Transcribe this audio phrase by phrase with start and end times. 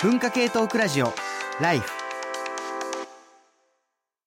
[0.00, 1.12] 文化系トークラジオ。
[1.60, 1.90] ライフ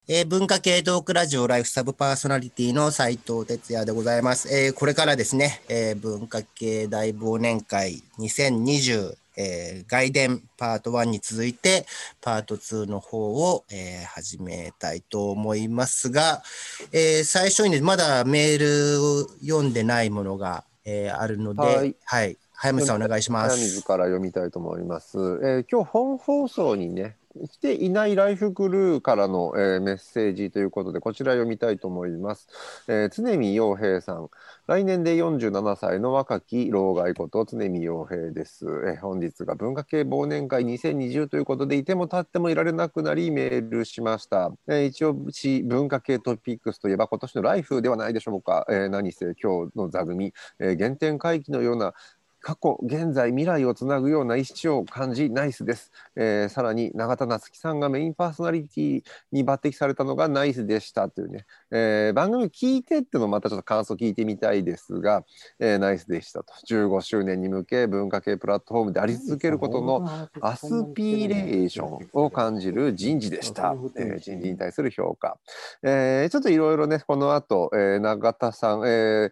[0.09, 4.53] えー文化系トークラジオライフサブパーソナリティの斉藤哲也でございます。
[4.53, 11.85] えーこれからですね、えー文化系大忘年会2020、えー外伝パート1に続いて
[12.19, 16.43] パート2の方を、えー始めたいと思いますが、
[16.91, 18.59] えー最初にね、まだメー
[18.97, 21.67] ルを読んでないものが、えーあるので、は
[22.03, 23.81] はいい、早水さんお願いしま早水す。
[23.81, 25.17] から読みたいと思います。
[25.17, 32.47] えー今日本放送にね来ていないライフクルーからの、えーメッセージということでこちら読みたいと思います。
[32.87, 34.29] えー常見洋平さん
[34.67, 44.51] 来年で47歳の若き老害こと常見洋平です、えー本日が文化系忘年会2020ということでいても立ってもいられなくなりメールしました。
[44.67, 48.67] えー一応し文化系トピックスといえば今年のライフではないでしょうか。
[48.69, 51.93] えー何せ今日の座組、えー原点回帰のような
[52.41, 65.23] 過去現在未来をつなぐような意思を感じナイスです、えーさらに永田夏樹さんがメインパーソナリティに抜擢されたのがナイスでしたというね、えー番組聞いてってのをまたちょっと感想聞いてみたいですが、
[65.59, 66.53] えーナイスでしたと。
[66.67, 75.37] 15周年に向け文化系プラットフォームであり続けることのアスピレーションを感じる人事でした、えー人事に対する評価、
[75.83, 79.29] えーちょっといろいろねこの後、えー永田さん、えー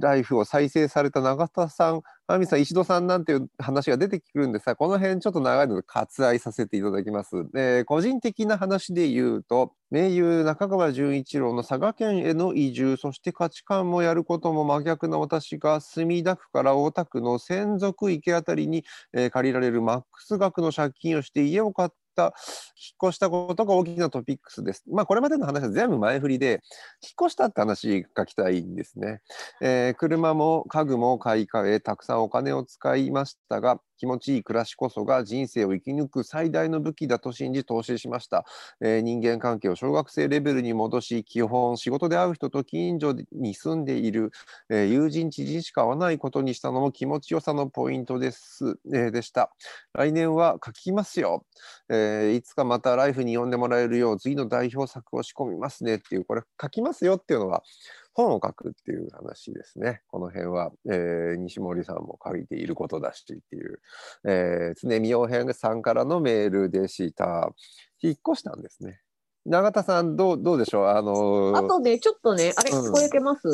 [0.00, 7.36] ライフを再生された永田さん、亜美さん、石戸さんなんていう話が出てくるんですが、この辺ちょっと長いので割愛させていただきます。
[7.56, 18.84] えー個人的な話で言うと、名優中川純一郎の佐賀県への移住、そして価値観もやることも真逆な私が墨田区から大田区の専属池あたりに、
[19.14, 24.84] えー借りられるマックス額の借金をして家を買って引っ越したことが大きなトピックスです。
[24.90, 26.60] まあこれまでの話は全部前振りで、
[27.02, 29.20] 引っ越したって話がきたいんですね。
[29.60, 38.44] えー車も家具も買い替えたくさんお金を使いましたが気持ちいい暮らしこそが人生を生き抜く最大の武器だと信じ投資しました、
[38.80, 44.30] えー人間関係を小学生レベルに戻し基本仕事で会う人と近所に住んでいる、
[44.70, 49.50] えー友人知人しか会わないことにしたのも気持ちよさのポイントです、えーでした。
[49.92, 51.44] 来年は書きますよ、
[51.88, 57.62] えいつかまたライフに呼んでもらえるよう次の代表作を仕込みますねっていうこれ書きますよっていうのは
[58.18, 60.02] 本を書くっていう話ですね。
[60.08, 63.80] この辺は、えー西森さんも書いていることだしっていう、
[64.24, 67.54] えー常見洋平さんからのメールでした。
[68.02, 69.00] 引っ越したんですね。
[69.46, 70.86] 永田さん、どうどうでしょう？
[70.88, 73.48] あのーあとね、ちょっとね、あれ、うん聞こえてます、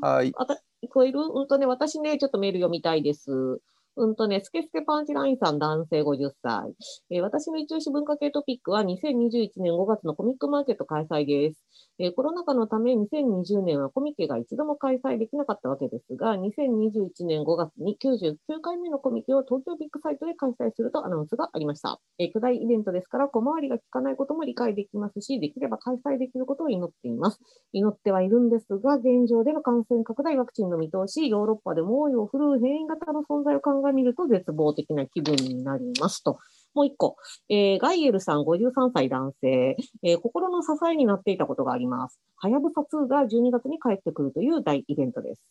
[0.00, 0.32] はい。
[0.36, 1.18] あた聞こえる？
[1.20, 3.60] うんとね、私ね、ちょっとメール読みたいです。
[3.98, 6.74] うんとね、スケスケパンチラインさん、男性50歳。
[7.10, 11.64] えー私の一押し文化系トピックは2021年5月のコミックマーケット開催です。
[11.98, 21.98] えーコロナ禍のため2020年はコミケが一度も開催できなかったわけですが、2021年5月に99回目のコミケを東京ビッグサイトで開催するとアナウンスがありました。
[22.18, 27.40] えー巨大イベントですから、小回りが利かないことも理解できますし、できれば開催できることを祈っています。
[27.72, 36.38] 祈ってはいるんですが、現状での感染拡大ワクチンの見通し、ヨーロッパで猛威を振るう変異型の存在を考え鑑みると絶望的な気分になりますと。
[36.74, 37.16] もう一個、
[37.48, 42.20] えーガイエルさん53歳男性、えー心の支えになっていたことがあります。
[42.36, 45.42] はやぶさ2が12月に帰ってくるという大イベントです。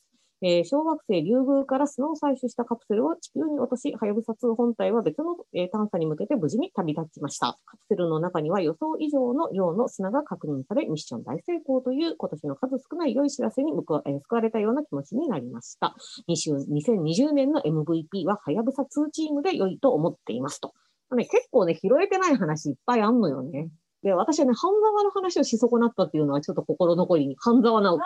[0.48, 7.58] えー小惑星リュウグウから砂を採取したカプセルを地球に落とし、はやぶさ2本体は別の、えー探査に向けて無事に旅立ちました。
[7.66, 15.96] カプセルの中には予想以上の量の砂が確認され、ミッション大成功という今年の数少ない良い知らせに報わえー救われたような気持ちになりました。
[16.30, 20.74] 2020年の MVP ははやぶさ2チームで良いと思っていますと。
[21.16, 23.70] ね、結構ね、拾えてない話いっぱいあんのよね。
[24.06, 28.04] で、私はね、半沢の話をし損なったっていうのはちょっと心残りに、半沢直樹、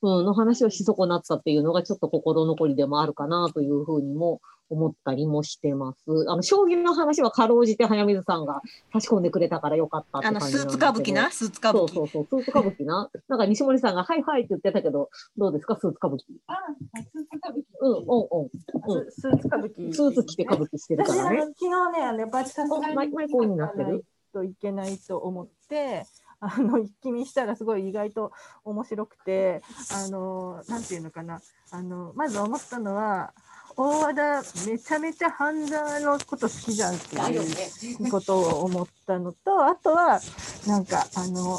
[0.00, 5.98] うん、の話をし損なったっていうのがちょっと心残りでもあるかなというふうにも思ったりもしてます。
[6.28, 10.72] あの、将棋の話はかろうじて早水さんが差し込んでくれたからよかったってあのスー感じなんですけど。
[10.72, 11.94] ツ歌舞伎な、スーツ歌舞伎。
[11.94, 13.10] そうそうそう、スーツ歌舞伎な？
[13.28, 16.22] なんか西森さんが、はいはいって言ってたけど、どうですか、スーツ歌舞伎。
[16.46, 16.56] あ、
[17.02, 17.64] スーツ歌舞伎。
[17.80, 18.98] うん、うん、うん。
[18.98, 19.92] うんススーツ歌舞伎。
[19.94, 21.40] スーツ着て歌舞伎してるからね。
[21.42, 24.04] 昨日ね、あのやっぱりさすがにマイマイクオンになってる？
[24.36, 26.04] といけないと思って。
[26.38, 28.30] あの一気見したらすごい意外と
[28.62, 31.40] 面白くてあのなんていうのかな
[31.70, 33.32] あのまず思ったのは
[33.74, 38.10] 大和田めちゃめちゃ半沢のこと好きじゃんっていう。
[38.10, 40.20] ことを思ったのとあとは
[40.66, 41.58] なんかあの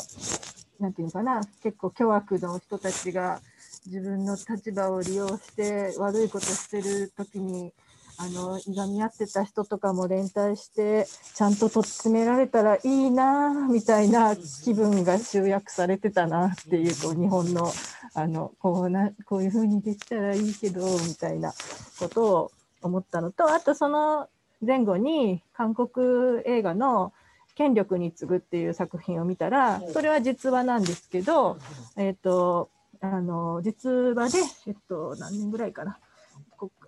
[0.80, 3.41] なんていうのかな結構巨悪の人たちが
[3.88, 7.73] 自分の立場を利用して悪いことしてる時に
[8.19, 11.05] あのいがみ合ってた人とかも連帯して
[11.35, 17.71] ちゃんととっつめられたらいいなみたいな気分が集約されてたなっていうこう日本の
[18.15, 21.53] あのこうなこういうふうにできたらいいけどみたいな
[21.99, 24.27] ことを思ったのとあとその
[24.65, 27.13] 前後に韓国映画の
[27.53, 31.59] 「権力に次ぐ」っていう作品を見たらそれは実話なんですけど、
[31.95, 35.93] えっとあの実話で、えっと、何年ぐらいかな。
[35.93, 35.99] こ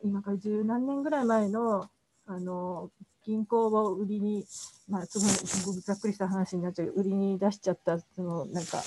[0.03, 1.89] 今から十何年ぐらい前の
[2.25, 2.91] あの
[3.25, 4.45] 銀行を売りに、
[4.87, 5.19] まあ、す
[5.65, 8.81] ごいざっくりした話になっちゃうけど売りに出しちゃったそのなんか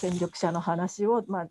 [0.00, 1.48] 権力者の話を、まあ、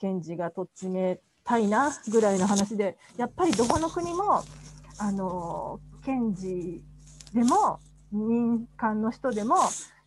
[0.00, 4.42] 検事がとっちめたいなぐらいの話でやっぱりどこの国も
[4.98, 6.82] あの検事
[7.34, 7.80] でも
[8.12, 9.56] 民間の人でも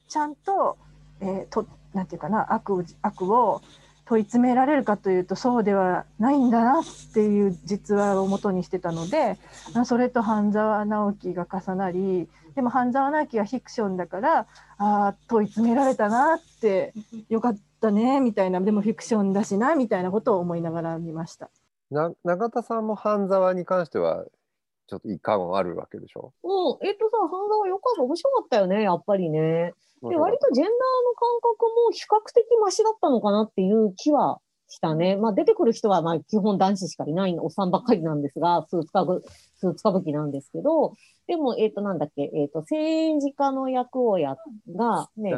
[0.07, 0.77] ちゃんと,、
[1.21, 3.61] えー、となんていうかな悪を悪を
[4.09, 6.83] 問い詰められるかというとそうではないんだなっ
[7.13, 9.37] ていう実話をもとにしてたので
[9.85, 14.47] それと半沢直樹が重なりでも半沢直樹はフィクションだから
[14.79, 16.91] あ問い詰められたなって
[17.29, 21.51] よかったねみたいなでもフィクションだしなみたいなことを思いながら見ました
[21.91, 24.25] な永田さんも半沢に関しては
[24.87, 26.33] ちょっと遺憾はあるわけでしょ？
[26.43, 29.75] うん、えっとさ、半沢よかった、面白かったよね、やっぱりね。
[30.01, 30.77] で、割とジェンダーの
[31.15, 35.17] 感覚も比較的マシだったのかなっていう気はしたね。
[35.17, 39.21] まあ出てくる人はまあ基本男子しかいないおっさんばっかりなんですが、スーツ歌舞
[39.55, 40.93] スーツ歌舞伎なんですけど、
[41.27, 44.37] でも、えっ、と、なんだっけ、えっ、と、政治家の役をや、
[44.75, 45.31] が、ね、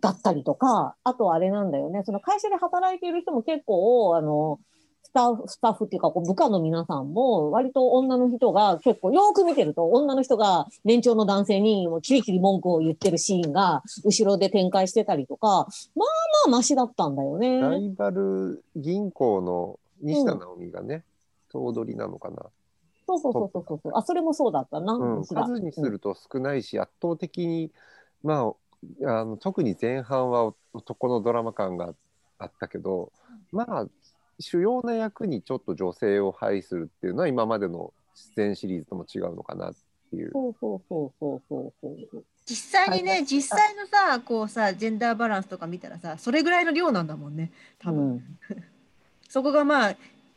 [0.00, 4.58] だったりとか、あとあれなんだよね、その会社で働いている人も結構、あの、
[5.12, 15.46] スタッフ、スタッフっていうか、こう部下の皆さんも、割と女の人が結構、よーく見てると、女の人が年長の男性にもうキリキリ文句を言ってるシーンが、後ろで展開してたりとか、
[15.94, 16.08] まあ
[16.46, 17.84] まあマシだったんだよラね。
[17.84, 21.04] イバル銀行の西田直美がね、
[21.50, 22.46] 頭取なのかな。
[23.06, 23.92] そうそうそうそうそう。
[23.94, 24.94] あ、それもそうだったな。
[24.94, 27.70] うん、数にすると少ないし、圧倒的に、
[28.22, 28.54] ま
[29.04, 31.94] あ、あの特に前半は男のドラマ感が
[32.38, 33.12] あったけど、
[33.52, 33.86] まあ、
[34.42, 37.92] 主要な役にちょっと女性を配するっていうのは今までの
[38.36, 39.74] 出演シリーズとも違うのかなっ
[40.10, 40.30] ていう。
[40.32, 42.24] そうそうそうそうそうそう。
[42.44, 48.04] 実際にね、実際のさ、こうさ、ジェンダーバランスとか見たらさ、それぐらいの量なんだもんね、多分。
[48.04, 48.38] うん
[49.32, 49.96] そこがまあ、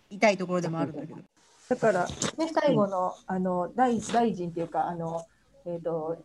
[0.10, 1.20] 痛いところでもあるんだけど。
[1.68, 2.14] だから、ね、
[2.54, 5.26] 最後のあの大大臣っていうかあの、
[5.66, 6.18] えー、と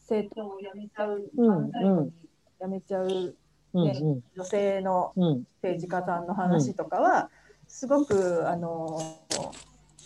[0.00, 2.12] 政党を辞めちゃう、うん最後に
[2.60, 3.36] 辞めちゃう
[3.72, 4.00] うんね
[4.36, 5.22] 女性のうん。
[5.22, 7.30] うん政治家さんの話とかは、
[7.68, 8.98] すごくあの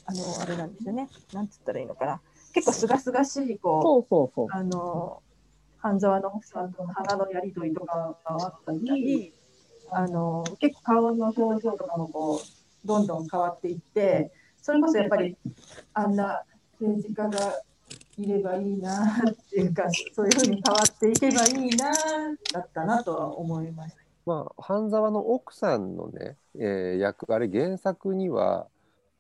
[0.05, 1.09] あのあれなんですよね。
[1.33, 2.21] なんつったらいいのかな。
[2.53, 4.47] 結構すがすがしいこそうそうそう。
[4.47, 4.49] う。
[4.51, 5.23] あの
[5.79, 9.33] 半沢の奥さんとの花のやり取りとかがあったり
[9.91, 14.33] あの結構顔の表情とかもこうどんどん変わっていって
[14.63, 15.37] それこそやっぱり
[15.93, 16.43] あんな
[16.81, 17.61] 政治家が
[18.19, 19.85] いればいいなっていうか
[20.15, 21.93] そういうふうに変わっていけばいいな
[22.53, 24.05] だったなとは思いました。
[24.27, 28.69] まあ、半沢の奥さんのね、えー役、あれ原作には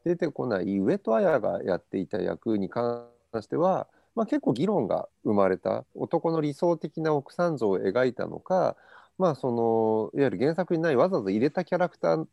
[0.04, 3.06] 出てこない上戸彩がやっていた役に関
[3.40, 8.76] しては、まあ、結構議論が生まれた男の理想的な奥さん像を描いたのか、
[9.18, 12.26] まあ、そのいわゆる原作にないわざわざ入れたキャラクター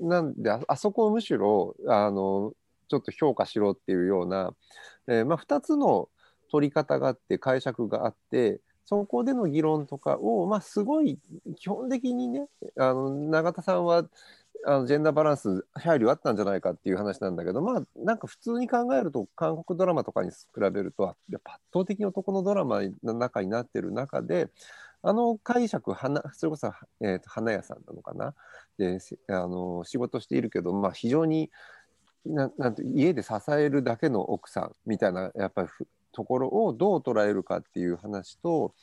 [0.00, 2.52] なんでああそこをむしろあの
[2.88, 4.54] ちょっと評価しろっていうような、
[5.08, 6.08] えーまあ、2つの
[6.50, 11.18] 取り方があって解釈があってそこでの議論とかを、まあ、すごい
[11.56, 12.46] 基本的にね
[12.78, 14.04] あの永田さんは
[14.66, 24.48] あのジェンダーバランス配慮あったんじゃないかっていう話なんだけどまあなんか普通に考えると韓国ドラマとかに比べるとやっぱ圧倒的に男のドラマの中になってる中で
[25.02, 28.34] あの解釈花それこそ、えーと花屋さんなのかな。
[28.78, 28.98] で
[29.28, 31.50] あの仕事しているけど、まあ、非常に
[32.24, 35.68] ななんて家で支えるだけの奥さんみたいなやっぱり
[36.12, 38.74] ところをどう捉えるかっていう話と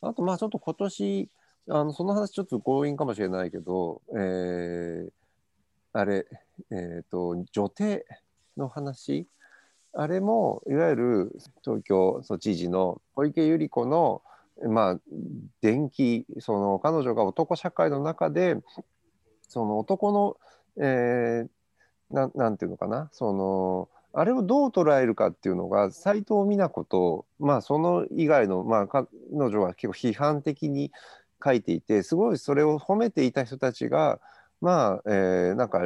[0.00, 1.28] あとまあちょっと今年
[1.68, 5.08] あのその話ちょっと強引かもしれないけど、えー
[5.96, 6.26] あれ、
[6.72, 8.04] えっ、と女帝
[8.56, 9.28] の話？
[9.92, 11.32] あれもいわゆる
[11.64, 14.22] 東京都知事の小池百合子の
[14.68, 15.00] まあ
[15.60, 18.56] 電気その彼女が男社会の中で
[19.48, 20.36] その男の、
[20.84, 21.48] えー
[22.10, 23.08] ななんていうのかな？
[23.12, 30.92] そのあれをどう捉えるかっていうのが斎藤美奈子と、まあ、その以外の、まあ、彼女は結構批判的に
[31.44, 34.20] 書いていてすごいそれを褒めていた人たちが
[34.60, 35.80] まあ、えーなんか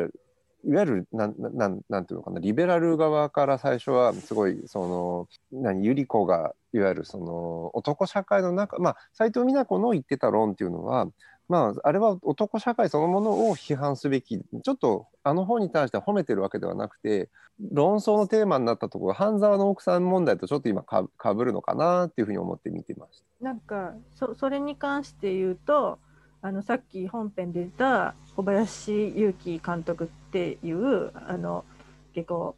[0.64, 2.40] いわゆるなんなんなんていうのかな？
[2.40, 5.86] リベラル側から最初はすごいその何？
[5.86, 11.06] 百合子がいわゆるその男社会の中まあ斎藤美奈子の言ってた論っていうのは
[11.48, 17.30] まあ、あれは男社会そのものを批判すべきちょっとあの本に対しては褒めてるわけではなくて
[17.72, 23.44] 論争のテーマになったところ半沢の奥さん問題とちょっと今かかぶるのかなっていうふうに思って見てました。
[23.44, 25.98] なんかそそれに関して言うと
[26.42, 31.64] あのさっき本編で出た小林祐希監督っていうあの
[32.14, 32.56] 結構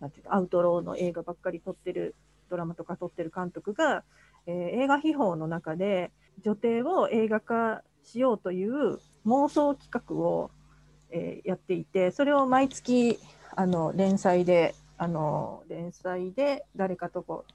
[0.00, 2.14] なんていうかアウトローの映画ばっかり撮ってる
[2.50, 4.04] ドラマとか撮ってる監督が、
[4.46, 6.12] えー映画秘宝の中で
[6.44, 10.50] 女帝を映画化しようという妄想企画を、
[11.10, 13.18] えーやっていてそれを毎月
[13.54, 17.52] あの連載であの連載で誰かとこう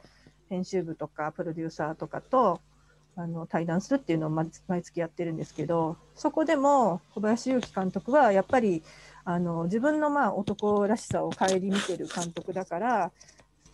[0.49, 2.61] 編集部とかプロデューサーとかと
[3.15, 4.49] あの対談するっていうのを毎
[4.81, 8.83] 月やってるんですけどそこでも小林勇樹監督はやっぱり
[9.25, 13.11] あの自分のまあ男らしさを顧みてる監督だから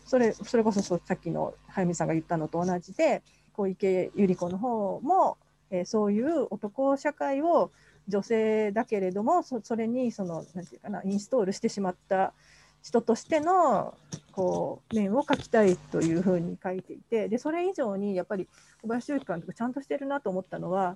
[0.05, 3.21] それそれこそさっきの早見さんが言ったのと同じで
[3.53, 5.37] 小池百合子の方も、
[5.71, 7.71] えーそういう男社会を
[8.07, 12.33] 女性だけれどもそれにそのなんていうかなインストールしてしまった
[12.81, 13.95] 人としての
[14.31, 18.47] こう面を描きたいというふうに書いていてでそれ以上にやっぱり
[18.81, 20.95] 小林勇樹監督ちゃんとしてるなと思ったのは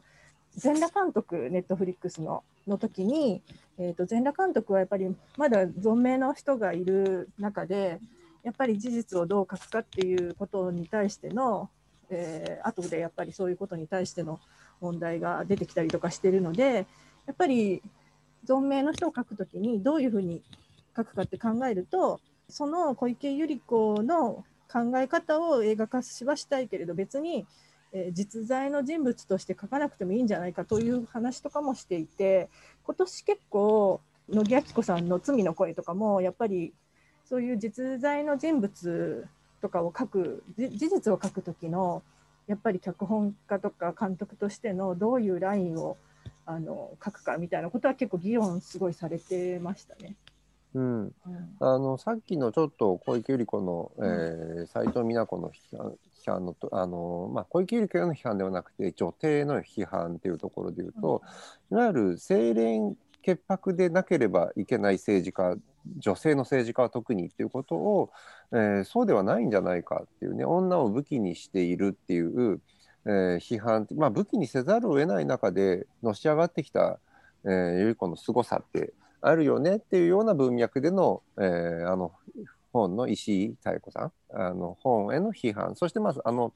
[0.55, 3.41] 全裸監督ネットフリックスのの時に、
[3.77, 7.99] えー、と全裸監督はやっぱりまだ存命の人がいる中で
[8.43, 11.69] やっぱり事実をどう書くかっていうことに対しての、
[12.11, 14.39] えー後でやっぱりそういうことに対しての
[14.79, 16.85] 問題が出てきたりとかしてるので
[17.25, 17.81] やっぱり
[18.45, 20.43] 存命の人を書くときにどういうふうに
[20.95, 27.45] 書くかって考えるとその小池百合子の考え方を映画化しはしたいけれど別に、
[27.93, 32.49] えー実在の人物として書かなくてもいいんじゃないかという話とかもしていて
[32.83, 36.73] 今年結構野木亜紀子さんの「罪の声」とかもやっぱり
[37.25, 39.27] そういう実在の人物
[39.61, 42.01] とかを書くじ事実を書く時の
[42.47, 45.97] やっぱり脚本家とか監督としてのどういうラインを
[46.45, 50.15] あの書くかみたいなことは結構議論すごいされてましたね。
[50.73, 51.11] うん、うん。
[51.59, 55.93] あのさっきのちょっと小池百合子の、えー、斉藤美奈子の批判
[56.25, 61.21] 批判のとあの、まあ、小池百合子への批判ではなくて女帝の批判っていうところでいうと、
[61.71, 65.55] いわゆる清廉潔白でなければいけない政治家
[65.97, 68.11] 女性の政治家は特にっていうことを、
[68.51, 72.61] えーそうではないんじゃないかっていうね女を武器にしているっていう、
[73.05, 76.99] えー批判まあ、武器にせざるを得ない中でのし上がってきた、
[77.45, 82.11] えー、百合子の凄さってあるよねっていうような文脈での,、えーあの
[82.73, 85.75] 本の石井妙子さんあの本への批判。
[85.75, 86.53] そしてまずあの、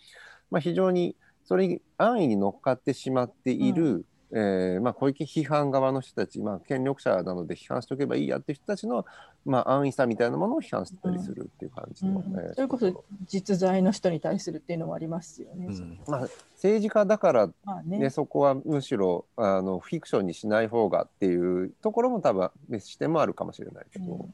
[0.49, 4.05] まあ、非常にそれに安易に乗っかってしまっている、
[4.37, 9.05] えーまあ、小池批判側の人たち、まあ、権力者なので批判しておけばいいやっていう人たちの、
[9.45, 12.33] まあ、安易さみたいなものを批判してたりするっていう感じの、うん。
[12.37, 15.67] えーそれこそ実在の人に対するっていうのもありますよね。
[15.67, 15.99] うん。
[16.05, 16.21] まあ、
[16.55, 17.97] 政治家だからまあね。
[17.97, 24.33] ね、そこはむしろあのフィクションにしない方がっていうところも多分別視点もあるかもしれないけど、うん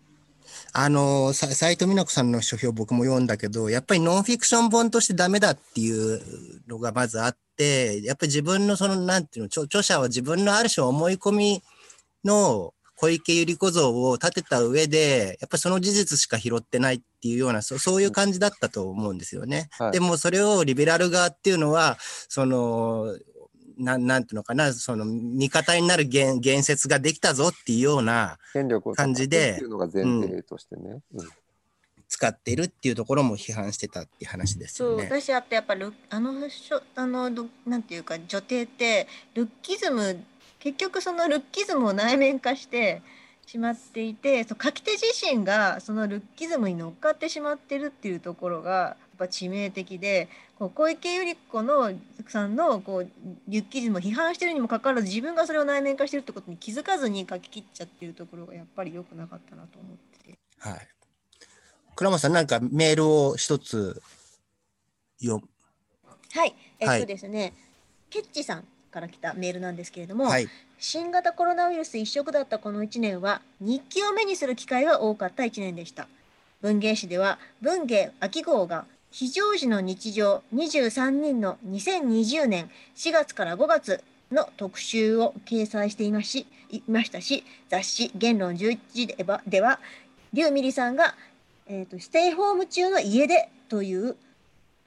[0.74, 6.22] あの、さ斉藤美奈子さんの書評僕も読んだけど、やっぱりノンフィクション本としてダメだっていう
[6.68, 11.64] のがまずあって、やっぱり自分のその、なんていうの、著著者は自分のある種思い込み
[12.24, 19.70] の小池百合子像を立てた上で、やっぱりその事実しか拾ってないっていうような、そそういう感じだったと思うんですよね。
[19.72, 21.98] はいでもそれをリベラル側っていうのは、
[22.30, 23.18] その、
[23.84, 31.02] なんなんていうのかな、その味方になる言言説ができたぞっていうような権力を感じでっていうのが前提としてね。
[31.14, 31.30] うん
[32.12, 35.06] 使ってるっていうところも批判してたっていう話ですそうよね。
[35.06, 40.22] 私あとやっぱルあのしょあのどなんていうか女帝ってルッキズム
[40.60, 43.02] 結局そのルッキズムを内面化して
[43.48, 51.92] しまっていてそう書き手自身がそのルッキズムに乗っかってしまってるっていうところがぱ致命的でこう小池百合子の
[52.28, 53.08] さんのこう
[53.48, 60.38] ルッキズムを批判してるにもかかわらず自分がそれを内面化してるってことに気づかずに書き切っちゃってるところがやっぱり良くなかったなと思ってて。
[60.60, 60.88] はい。
[61.96, 64.02] 倉本さん、なんかメールを一つ
[65.22, 65.44] 読
[66.34, 67.54] はい、えっはいとですね、
[68.10, 70.48] ケッチさんから来たメールなんですけれども、はい。
[70.80, 76.08] 新型コロナウイルス一色だったこの1年は日記を目にする機会が多かった1年でした
[76.62, 84.02] 文芸誌では文芸秋号が非常時の日常23人の2020年4月から5月
[84.32, 89.80] の特集を掲載していましいましたし雑誌「言論11時では」では
[90.32, 91.16] 劉美里さんが、
[91.68, 94.16] えーと「ステイホーム中の家で」という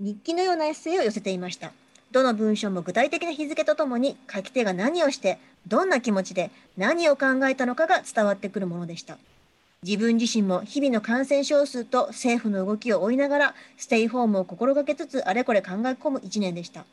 [0.00, 1.73] 日記のようなエッセイを寄せていました。
[2.11, 9.19] どの文章も具体的な日付とともに書き手が何をしてどんな気持ちで何を考えたのかが伝わってくるものでした
[9.86, 16.86] 自分自身も日々の感染症数と政府の動きを追いながらステイホームを心がけつつあれこれ考え込む1年でした。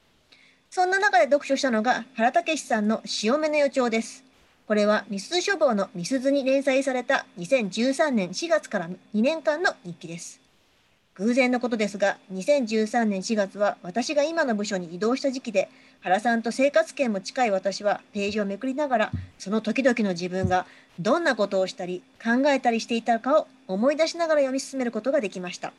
[0.70, 4.26] そんな中で読書したのが原武さんの潮目の予兆です。
[4.68, 10.41] これはミス書房のミスズに連載された2013年4月から2年間の日記です。
[11.16, 20.66] 偶然のことですが、2013年4月は私が今の部署に移動した時期で、原さんと生活圏も近い私はページをめくりながら、その時々の自分が
[21.00, 25.74] どんなことをしたり考えたりしていたかを思い出しながら読み進めることができました。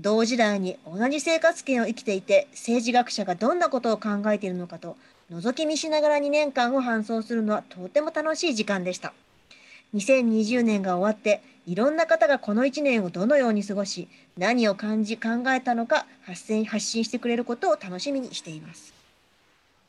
[0.00, 4.96] 同時代に同じ生活圏を生きていて、政治学者がどんなことを考えているのかと、
[5.30, 9.12] 覗き見しながら2年間を搬送するのはとても楽しい時間でした。
[9.94, 14.08] 2020年が終わって、いろんな方がこの1年をどのように過ごし、
[14.38, 18.94] 何を感じ、考えたのか発信発信してくれることを楽しみにしています。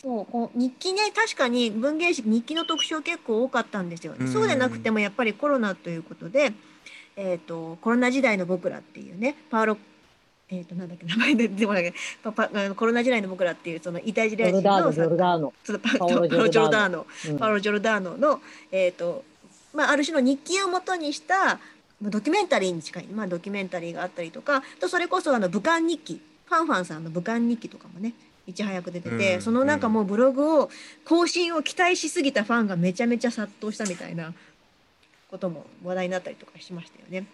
[0.01, 4.13] そうこう日記ね、確かに文芸誌、日記の特集結構多かったんですよ。
[4.19, 6.51] うんそうでなくてもやっぱりコロナということで、
[7.15, 9.77] えー、とコロナ時代の僕らっていうね、パーロ
[10.51, 15.53] えっ、と、なんだっけ、名前で出てこないけどパパあのコロナ時代の僕らっていう、そのイタリア人ジョルダーノ、のジョルダーノ。
[15.63, 19.23] そのパロジョルダーノ、うんパオロ・ジョルダーノの、えーと
[19.73, 21.59] まあ、ある種の日記をもとにした
[22.01, 28.13] まあドキュメンタリーに近い、まあ、ドキュメンタリーがあったりとかとそれこそあの武漢日記ファンファンさんの武漢日記とかもね
[28.47, 30.69] いち早く出てて、うんそのなんかもうブログを
[31.05, 34.33] 更新を期待しすぎたファンがめちゃめちゃ殺到したみたいな
[35.29, 37.27] ことも話題になったりとかしましたよね。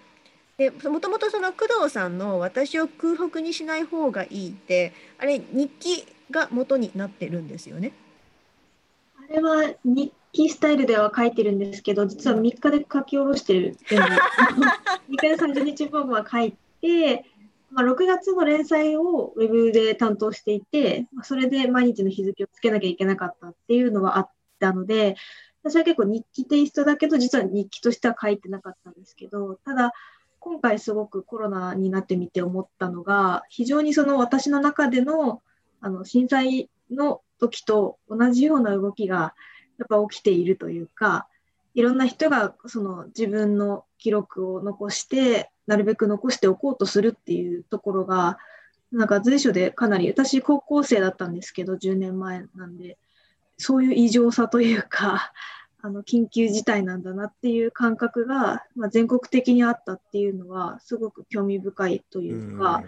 [0.58, 7.94] でもともとその工藤さんの「私を空腹にしない方がいい」ってあれ日記が元になってるんですよね。
[9.18, 13.78] あれは日記スタイルでは書いてるんですけど、実は3日で書き下ろしてる。
[13.88, 13.98] 3
[15.10, 17.26] 日で30日分は書いて、
[17.72, 25.16] まあ、6月の連載をウェブで担当していて、それで毎日の日付をつけなきゃいけなかったっていうのはあったので、
[25.64, 29.94] 私は結構日記テイストだけど、実は日記としては書いてなかったんですけど、ただ、
[30.40, 35.42] 今回すごくコロナになってみて思ったのが、非常にその私の中での
[35.82, 39.34] あの震災の時と同じような動きが
[39.78, 41.28] やっぱ起きているというか、
[41.74, 48.38] いろんな人がその自分の記録を残して、なるべく残しておこうとするっていうところが、
[48.92, 52.98] なんか随所でかなり、私高校生だったんですけど、10年前なんで、
[53.58, 55.34] そういう異常さというか、
[55.82, 62.84] あの緊急事態なんだなっていう感覚が、まあ、全国的にあったっていうのは、すごく興味深いというか、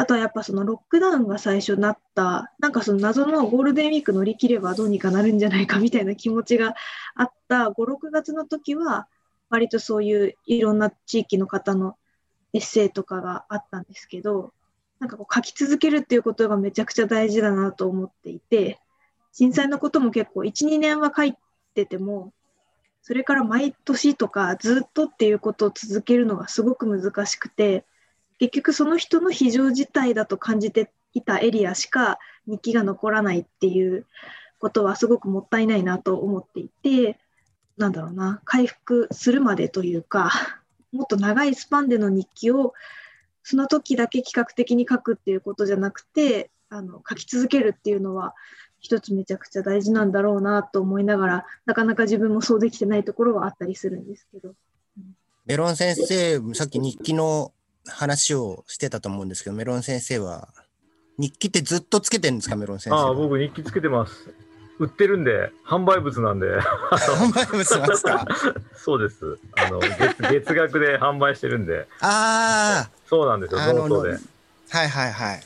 [0.00, 6.76] あとはやっぱそのロックダウンが最初なった、なんかその謎のゴールデンウィーク乗り切ればどうにかなるんじゃないかみたいな気持ちが
[7.16, 9.08] あった5、6月の時は、
[9.50, 11.96] 割とそういういろんな地域の方の
[12.52, 14.52] エッセイとかがあったんですけど、
[15.00, 18.78] なんかこう書き続けるっていうことがめちゃくちゃ大事だなと思っていて、
[19.32, 21.34] 震災のことも結構1、2年は書い
[21.74, 22.32] てても、
[23.02, 27.84] それから毎年とかずっとっていうことを続けるのがすごく難しくて、
[28.38, 34.06] 結局その人の非常事態だと感じていたエリアしか日記が残らないっていう
[34.58, 37.18] ことはすごくもったいないなと思っていて、
[37.76, 40.30] なんだろうな、回復するまでというか、
[40.92, 42.74] もっと長いスパンでの日記を
[43.42, 48.34] その時だけ企画的に書くっていうことじゃなくて、あの書き続けるっていうのは
[48.78, 54.54] 一つめちゃくちゃ大事なんだろうなと思いながら、なかなか自分もそうできてないところはあったりするんですけど。
[55.46, 57.52] メロン先生、さっき日記の
[57.90, 60.48] 話をしてたと思うんですけど、メロン先生は、
[61.18, 63.02] 日記ってずっとつけてるんですか、メロン先生は？
[63.02, 64.30] ああ、僕日記つけてます。
[64.78, 66.46] 売ってるんで、販売物なんで。
[66.60, 68.26] 販売物なんですか？
[68.78, 69.38] そうです。
[69.56, 74.10] あの月月額で販売してるんで、あそうなんですよ、ノートで。
[74.70, 75.40] はいはいはい。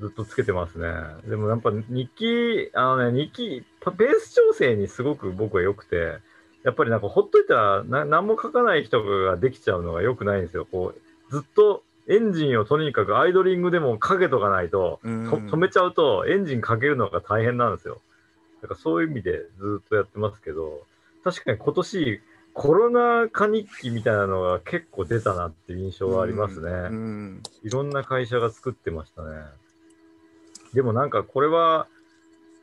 [0.00, 0.86] ずっとつけてますね。
[1.26, 3.64] でもやっぱ日記、あのね、日記、
[3.96, 6.18] ペース調整にすごく僕は良くて、
[6.62, 10.66] やっぱりなんかほっといたらな何も書かない人ができちゃうのが良くないんですよ。
[10.70, 18.00] こう、ずっとエンジンをとにかくアイドリングでもかけとかないと、うんと止めちゃうとエンジンかけるのが大変なんですよ。
[18.62, 20.82] だからそういう意味でずっとやってますけど、
[21.22, 22.20] 確かに今年
[22.54, 26.70] コロナ禍日記みたいなのが結構出たなっていう印象がありますね。
[26.70, 29.28] うんいろんな会社が作ってましたね。
[30.74, 31.86] でもなんかこれは、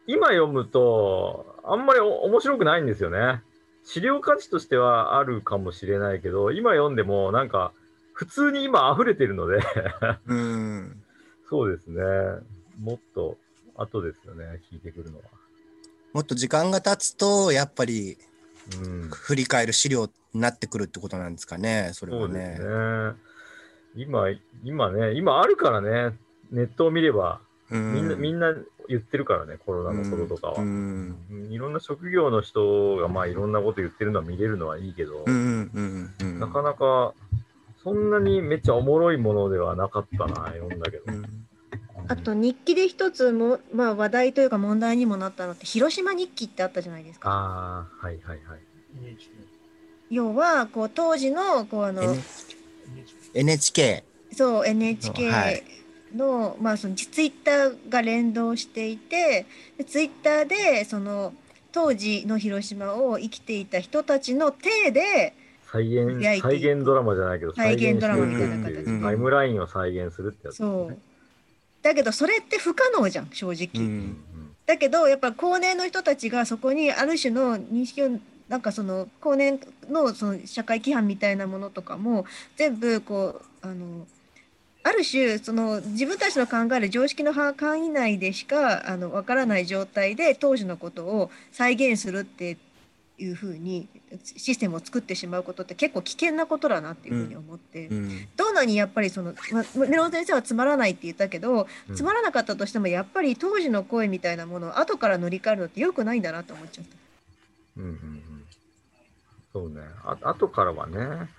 [0.08, 3.41] 今読むと、あんまりお面白くないんですよね。
[3.84, 7.71] 資料価値としてはあるかもしれないけど、今読んでもなんか、
[8.15, 9.60] 普通に今溢れてるので、
[10.28, 11.04] うん。
[11.49, 12.01] そうですね。
[12.82, 13.38] もっと
[13.75, 15.23] 後ですよね、聞いてくるのは。
[16.13, 18.17] もっと時間が経つと、やっぱり
[18.82, 19.10] うん。
[19.10, 22.69] 振り返る資料になってくるってことなんですかね、それはそうですね。
[22.69, 23.15] ね。
[23.95, 24.30] 今、
[24.63, 26.17] 今ね、今あるからね、
[26.51, 28.54] ネットを見れば、みみんな、みんな
[28.88, 30.62] 言ってるからね、コロナのこととかは。
[30.62, 37.13] うんうんいろんな職業の人がまあいろんなこと言ってるのは見れるのはいいけど、うんうんうんなかなか
[37.86, 41.04] そんなにめっちゃおもろいものではなかったな、読んだけど。
[41.08, 41.45] うん
[42.08, 47.28] あと日記で一つも、まあ、話題というか問題にもなったのって広島日記ってあったじゃないですか。
[47.28, 48.60] ああ、はいはいはい。
[50.12, 52.21] 要はこう当時のこうあの N-
[53.34, 54.04] NHK。
[54.34, 55.32] そうは NHK い
[56.15, 61.34] の,、まあそのツイッターが連動していてでツイッターでその
[61.71, 65.34] 当時の広島を生きていた人たちの体で
[65.75, 68.99] 再現再現ドラマじゃないけど再現ドラマみたいな形で。
[69.01, 70.97] タイムラインを再現するってやつね、そう。
[71.81, 73.69] だけどそれって不可能じゃん正直。
[73.75, 73.97] ううん。
[73.97, 74.17] ん
[74.65, 78.09] だけどやっぱ高年の人たちがそこにある種の認識を
[78.47, 79.59] なんかその高年
[79.89, 84.07] のその社会規範みたいなものとかも全部こうあの
[84.83, 92.57] ある種その自分たちの考える常識の範囲内でしかあの分からない状態で当時のことを再現するって
[93.17, 93.88] いうふうに
[94.23, 97.88] システムを作ってしまうことって結構危険なことだなっていうふうに思って。
[97.88, 98.28] うん。
[98.36, 101.95] どんなにやっぱりその、ま、メロン先生はつまらないって言ったけど、うん。
[101.95, 106.95] つまらなかったとしてもやっぱり当時の声みたいなものを後から塗り替えるのって良くないんだなと思っちゃった。
[107.78, 108.45] うんうんうん。
[109.54, 109.82] そうね。
[110.04, 111.30] あ後からはね。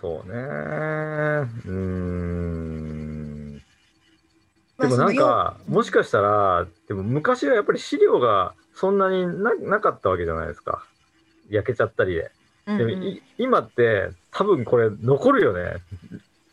[0.00, 0.34] そうね。
[0.34, 3.62] うーん。
[4.78, 10.84] でもなんか、もしかしたら、でも昔はやっぱり資料がそんなにななかったわけじゃないですか。
[11.54, 12.20] 焼けちゃったりで。
[12.66, 15.78] うんでもうんい今って多分これ残るよね。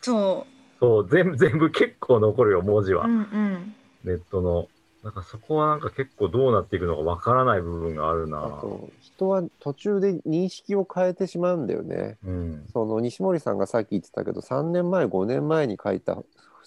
[0.02, 0.48] そ
[0.80, 3.06] そう、全部、全部結構残るよ、文字う、は。
[3.06, 4.68] うんうん、ネットの。
[5.04, 8.44] なんかそこはなんか結構どうなっていくのかわからない部分があるな。
[8.44, 12.18] あと人は途中で認識を変えてしまうんだよね。
[12.26, 12.66] うん。
[12.74, 16.22] その西森さんがさっき言ってたけど3年前5年前に書いた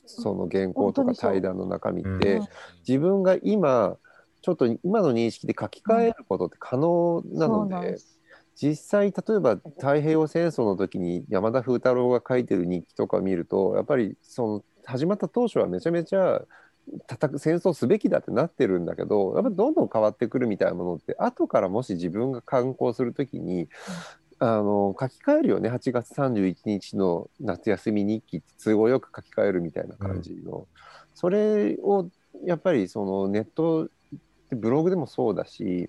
[0.07, 2.41] その原稿とか対談の中身っうんて
[2.89, 3.99] 自分が今
[4.41, 8.19] ちょっと今の認識で書き換えることって可能なのそうなんです
[8.63, 16.43] 実際例えば太平洋戦争の時に山田風太郎が書いてる日記とか見るとやっぱりその始まった当初はめちゃめちゃ
[17.39, 23.69] 戦争すべきだってなってるんだけどやっぱりどんどん変わってくるみたいなものって後からもし自分が観光する時に
[24.39, 25.71] あの書き換えるよね。
[25.71, 30.67] 8月31日の夏休み日記って都合よく書き換えるみたいな感じの、
[31.15, 32.09] それを
[32.45, 33.89] やっぱりそのネット
[34.51, 35.89] でブログでもそうだし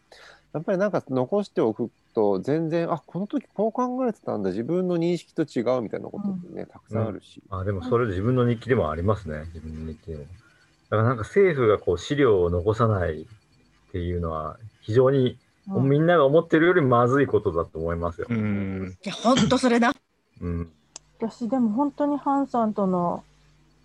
[0.53, 9.45] やっぱりなんか残しておくと全然あこの時こう考えてたんだ自分の認識と違うみたいなことってね、たくさんあるし、あ、でもそれ自分の日記でもありますね。
[9.53, 10.23] 自分の日記でも。
[10.23, 10.27] だ
[10.89, 13.25] からなんか政府がこう資料を残さないっ
[13.91, 15.37] ていうのは非常に
[15.69, 18.27] うんみんなが思ってるよりまずいことだと思いますよ。
[18.29, 19.93] うんいや本当それだ。
[20.41, 20.71] うん。
[21.19, 23.23] 私でも本当にハンさんとの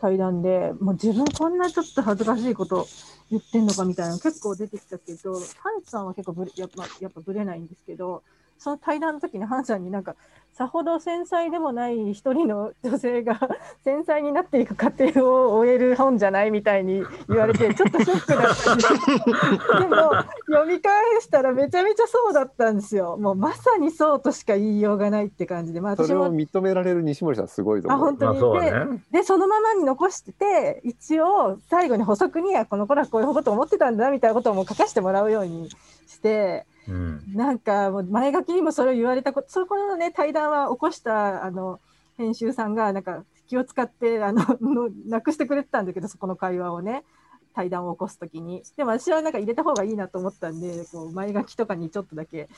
[0.00, 2.86] 対談でもう自分こんなちょっと恥ずかしいこと
[3.30, 8.22] 言ってんのかみたいな結構出てきたけどハンさんは結構ぶれやっぱやっぱぶれないんですけど
[8.58, 10.16] その対談の時にハンさんになんか
[10.58, 13.38] さほど繊細でもない一人の女性が
[13.84, 19.78] 繊細になっていく過程を終える本じゃないみたいに言われてちょっとショックだったんですよ。
[19.78, 19.96] でも
[20.46, 23.16] 読み返したらめちゃめちゃそうだったんですよ。
[23.16, 28.06] もうまさにそうとしか言いようがないって感じで、まあ、それを認められる西森さんすごいとあ思う。
[28.08, 29.02] 本当に、まあそうだね。
[29.12, 35.70] ででそのままに残してて一応最後に補足にはこの子らこういうこと思ってたんだなみたいなことをもう書かせてもらうように
[36.08, 37.22] してうん。
[37.34, 41.80] なんかもう前書きにもそれを言われたことそこのね対談は起こしたあの
[42.16, 44.44] 編集さんがなんか気を使ってあの
[45.06, 47.04] なくしてくれてたんだけどそこの会話をね
[47.54, 52.48] 対談を起こすときにでも私はなんか入れた方がいいなと思ったんでこう前書きとかにちょっとだけ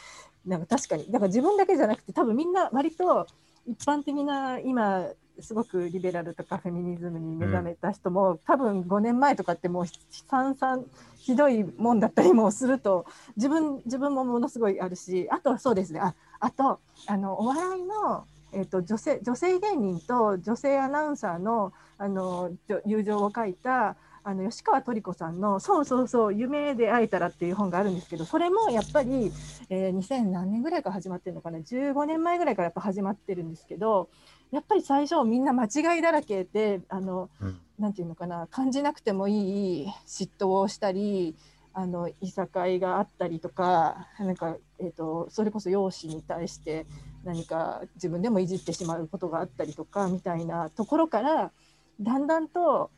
[0.47, 3.27] なんか確かにだから自分だけじゃなくて多分みんな割と
[3.67, 5.07] 一般的な今
[5.43, 9.93] すごくリベラルとかフェミニズムに目覚めた人も、多分5年前とかってもう悲
[10.29, 10.87] 惨さん
[11.21, 16.01] ひどいもんだったりもすると自分自分もものすごいあるしあとはそうですね。
[16.01, 22.51] ああとあのお笑いの、えー、と女性女性芸人と女性アナウンサーのあの
[22.87, 29.33] 友情を書いたあの吉川トリ子さんの「そうそうそう夢で会えたら」っていう本があるんですけどそれもやっぱり、
[29.69, 31.59] えー2000何年ぐらいから始まってるのかな。
[31.59, 34.09] 15年前ぐらいからやっぱ始まってるんですけど
[34.51, 37.61] やっぱり最初みんな間違いだらけであのうん。
[37.81, 41.35] なんていうのかな感じなくてもいい嫉妬をしたり
[41.73, 46.87] あのいさかいがあったりとかなんか、えー、とそれこそ容姿に対して
[47.25, 51.53] 何か自分でもいじってしまうことがあったりとかみたいなところから
[52.01, 52.91] だんだんと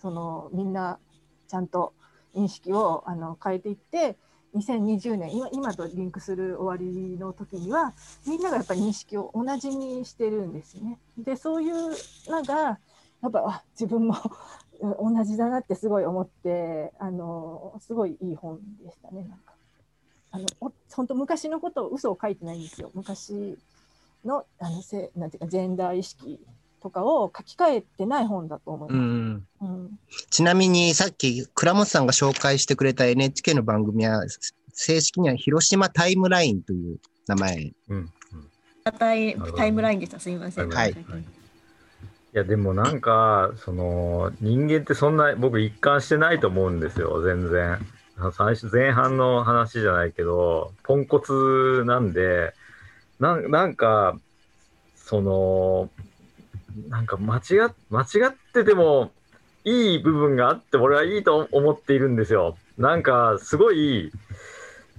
[0.00, 0.98] そのみんな
[1.46, 1.92] ちゃんと
[2.34, 4.16] 認識をあの変えていって
[4.54, 7.92] 2020年今今とリンクする終わりの時には
[8.26, 10.98] みんながやっぱり認識を同じにしてるんですね。
[11.18, 11.90] でそういう
[12.28, 12.78] のが
[13.22, 14.14] やっぱ自分も
[14.80, 19.54] 同じだなってすごい思ってあのすごいいい本でしたねなんか
[20.30, 23.56] あのお本当昔のことを嘘を書いてないんですよ昔
[24.24, 26.40] のあのせなんていうかジェンダー意識
[26.84, 28.98] とかを書き換えてない本だと思います。
[28.98, 29.98] うんうん
[30.30, 34.22] ちなみにさっき倉本さんが紹介してくれた NHK の番組は
[34.74, 37.72] 正式には広島タイムラインという名前。
[37.88, 37.96] うん。
[37.96, 38.10] うん
[38.98, 39.34] タイ
[39.72, 40.20] ムラインでした。
[40.20, 40.68] すみません。
[40.68, 47.78] はいいいや、でもなんか、その、人間ってそんな、僕一貫してないと思うんですよ、全然。
[48.32, 52.52] 最初、前半の話じゃないけど、ポンコツなんで、
[53.20, 54.18] なんなんか、
[54.96, 55.88] その、
[56.88, 59.12] なんか間違っ間違ってても
[59.64, 62.56] いい部分があって、俺はいいと思っているんですよ。
[62.76, 64.12] なんか、すごい、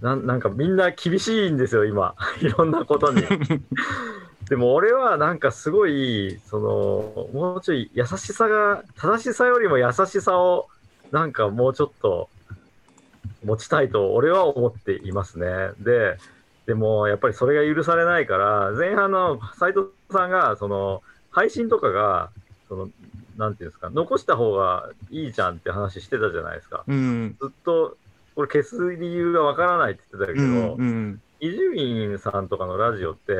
[0.02, 2.16] なんなんかみんな厳しいんですよ、今。
[2.42, 3.24] いろんなことに。
[4.50, 10.68] でも俺はなんかすごい、その、もうちょい優しさが、正しさよりも優しさを、
[11.12, 12.30] なんかもうちょっと
[13.44, 15.72] 持ちたいと俺は思っていますね。
[15.80, 16.18] で、
[16.66, 21.04] でもやっぱりそれが許されないから、前半の斉藤さんが、その、
[21.36, 22.30] 配信とかが、
[22.70, 22.90] その、
[23.38, 26.86] なんていうんですか、残した方がいいじゃんって話してたじゃないですか。
[26.88, 27.36] うん。
[27.42, 27.98] ずっと、
[28.36, 30.78] これ消す理由がわからないって言ってたけど。
[31.42, 33.34] 伊集院さんとかのラジオって、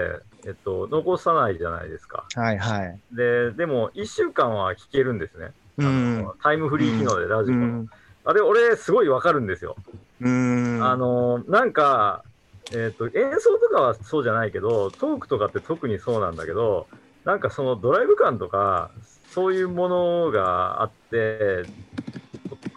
[0.46, 2.26] えっと、残さないじゃないですか。
[2.36, 3.00] はいはい。
[3.16, 5.54] で、でも、1週間は聞けるんですね。
[5.80, 6.36] あうんの。
[6.44, 7.64] タイムフリー機能でラジコの。
[7.64, 7.90] うん。
[8.26, 9.78] あれ、俺、すごいわかるんですよ。
[10.20, 10.84] うん。
[10.84, 12.26] あの、なんか、
[12.74, 16.88] えっと、演奏とかはそうじゃないけど、トークとかって特にそうなんだけど、
[17.26, 18.92] なんかそのドライブ感とか、
[19.32, 21.64] そういうものがあって、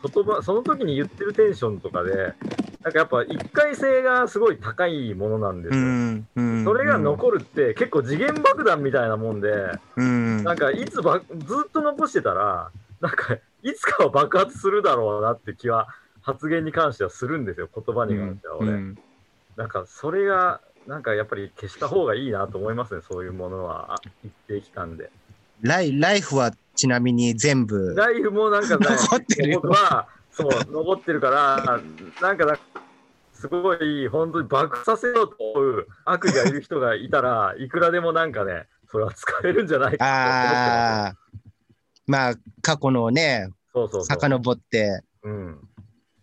[0.02, 2.32] こ言葉、その時に言ってるテンションとかで、
[2.82, 5.86] なんかやっぱ一回性がすごい高いものなんですうよ。
[5.86, 6.28] ん。
[6.34, 6.64] うん。
[6.64, 9.50] それが残るって結構次元爆弾みたいなもんで、
[9.96, 10.44] うん。
[10.44, 11.26] なんかいつばず
[11.68, 15.88] っと残してたら、なんかいつかは爆発するだろうなって気は
[16.22, 18.70] 発言に関してはするんですよ、言葉に関しては俺。
[18.70, 18.98] うん
[19.58, 25.10] なんかそれが、なんかやっぱり消した方がいいなと思いますね、そういうものは、あ一定期間で。
[25.60, 27.94] ライライフはちなみに全部。
[27.94, 31.82] ライフもなんかね、残ってるよ僕は、そう、残ってるから、
[32.22, 32.58] なんかな、
[33.34, 41.16] すごい、本当に爆破させようと思う悪意がいる人がいたら、いくらでもなんかね、それは使えるんじゃないかああ。
[42.06, 43.50] まあ、過去のね。
[43.74, 44.04] そうそうそう。
[44.04, 45.02] 遡って。
[45.22, 45.67] うん。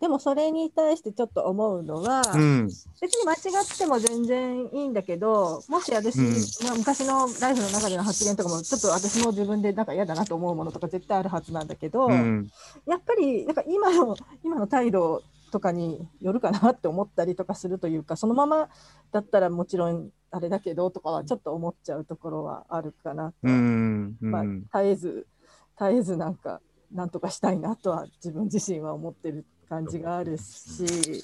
[0.06, 2.68] でもそれに対してちょっと思うのは、うん。
[3.02, 12.48] 別に間違っても全然いいんだけど、もし私、うんまあ昔のライフの中での発言とかも、ちょっと私も自分でなんか嫌だなと思うものとか絶対あるはずなんだけど、うん。
[12.86, 18.70] やっぱりなんか今の今の態度とかによるかなって思ったりとかするというか、そのまま
[19.12, 23.48] だったらもちろんあれだけどとかはちょっと思っちゃうところはあるかなと
[24.20, 25.28] まあん。、絶えず
[25.80, 26.62] 絶えずなんか
[26.94, 31.23] なんとかしたいなとは自分自身は思ってる感じがあるし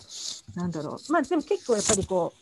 [0.55, 1.11] なんだろう。
[1.11, 2.33] まあでも結構やっぱりこ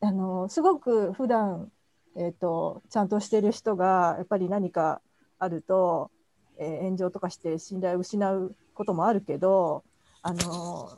[0.00, 1.70] うあのすごく普段
[2.16, 5.00] えー、とちゃんとしてる人がやっぱり何か
[5.38, 6.10] あると、
[6.58, 9.84] えー炎上とかして信頼を失うこともあるけど
[10.22, 10.90] あの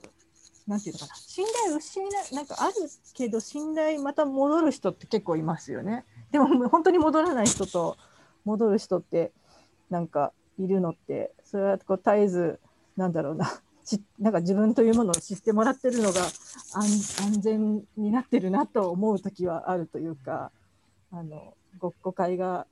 [0.66, 1.14] なんていうのかな。
[1.14, 2.75] 信頼を失いなんかある
[3.12, 6.07] けど信頼また戻る人って結構いますよね。
[6.31, 7.99] でも本当に戻らない人と
[8.47, 9.33] 戻る人って
[9.90, 12.61] なんかいるのってそれはこう絶えず
[12.97, 13.61] なんだろうな
[13.96, 16.20] しなんか自分というものを知ってもらってるのが
[16.74, 20.53] 安安全になってるなと思う時はあるというか
[21.12, 22.66] あのご誤解が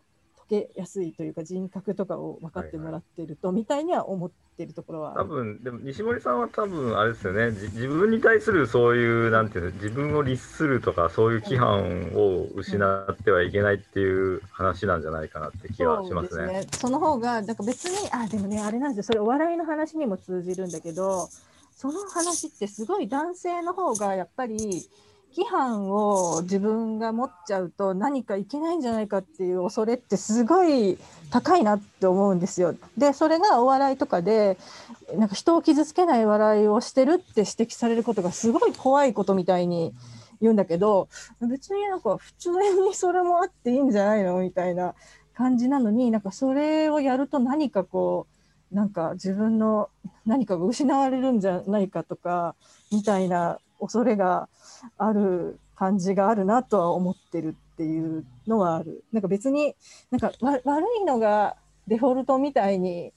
[0.48, 5.20] けやすいというか人格とかを分かってもらってると、みたいには思ってるところはある。
[5.20, 12.78] 多分でも西森さんは多分あれですよねじ自分に対するそういうなんていうの自分を律するとかそういう規範を失
[13.10, 16.46] ってはいけないっていう話なんじゃないかなって気はしますね。
[16.46, 16.66] そね。
[16.72, 19.12] その方が、なんか別に、あ、でもね、あれなんですよ。
[19.12, 21.28] それお笑いの話にも通じるんだけど、
[21.76, 24.88] その話ってすごい男性の方がやっぱり、
[25.36, 30.98] 規範を自分が持っちゃうと何かいけないんじゃないかっていう恐れってすごい
[31.30, 32.74] 高いなって思うんですよ。
[32.96, 34.58] でそれがお笑いとかで
[35.16, 39.94] なんか人を傷つけない笑いをしてるって指摘されることがすごい怖いことみたいに
[40.40, 41.08] 言うんだけど
[41.40, 44.94] 別になんか普通にそれもあっていいんじゃないのみたいな
[45.34, 48.26] 感じなのになんかそれをやると何かこ
[48.72, 49.88] うなんか自分の
[50.26, 52.54] 何かが失われるんじゃないかとか
[52.92, 54.48] みたいな恐れが
[54.96, 59.04] ある感じがあるなとは思ってるっていうのはある。
[59.12, 59.74] なんか別に
[60.10, 63.12] なんかわ悪いのがデフォルトみたいに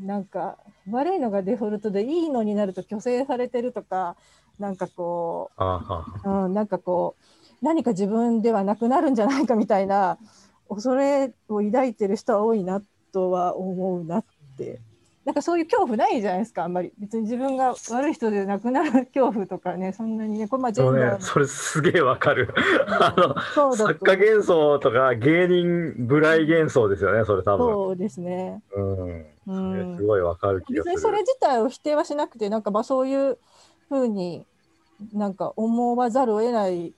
[0.00, 0.58] なんか
[0.90, 4.16] 悪いのがデフォルトでいいのになると虚勢されてるとか
[4.58, 5.50] なんかこ
[6.24, 10.18] う、うん、なんかこう何か自分ではなくなるんじゃないかみたいな
[10.68, 14.24] 恐れを抱いてる人は多いなとは思うなっ
[14.56, 14.80] て。
[15.24, 22.52] なんかそういう恐怖ないじゃないですかあんまり別に自分が悪い人でなくなる恐怖とかねそんなにねこれまあそうねそれすげえわかる。
[22.88, 27.72] あの作家幻想とか芸人ブライ幻想ですよね、それ多分。
[27.72, 28.62] そうですね。
[28.74, 29.96] うん。
[29.96, 30.94] すごいわかる気がする。
[30.94, 33.38] 別にそれ自体を否定はしなくてなんかまあそういう
[33.88, 34.44] ふうに
[35.12, 36.92] なんか思わざるを得ない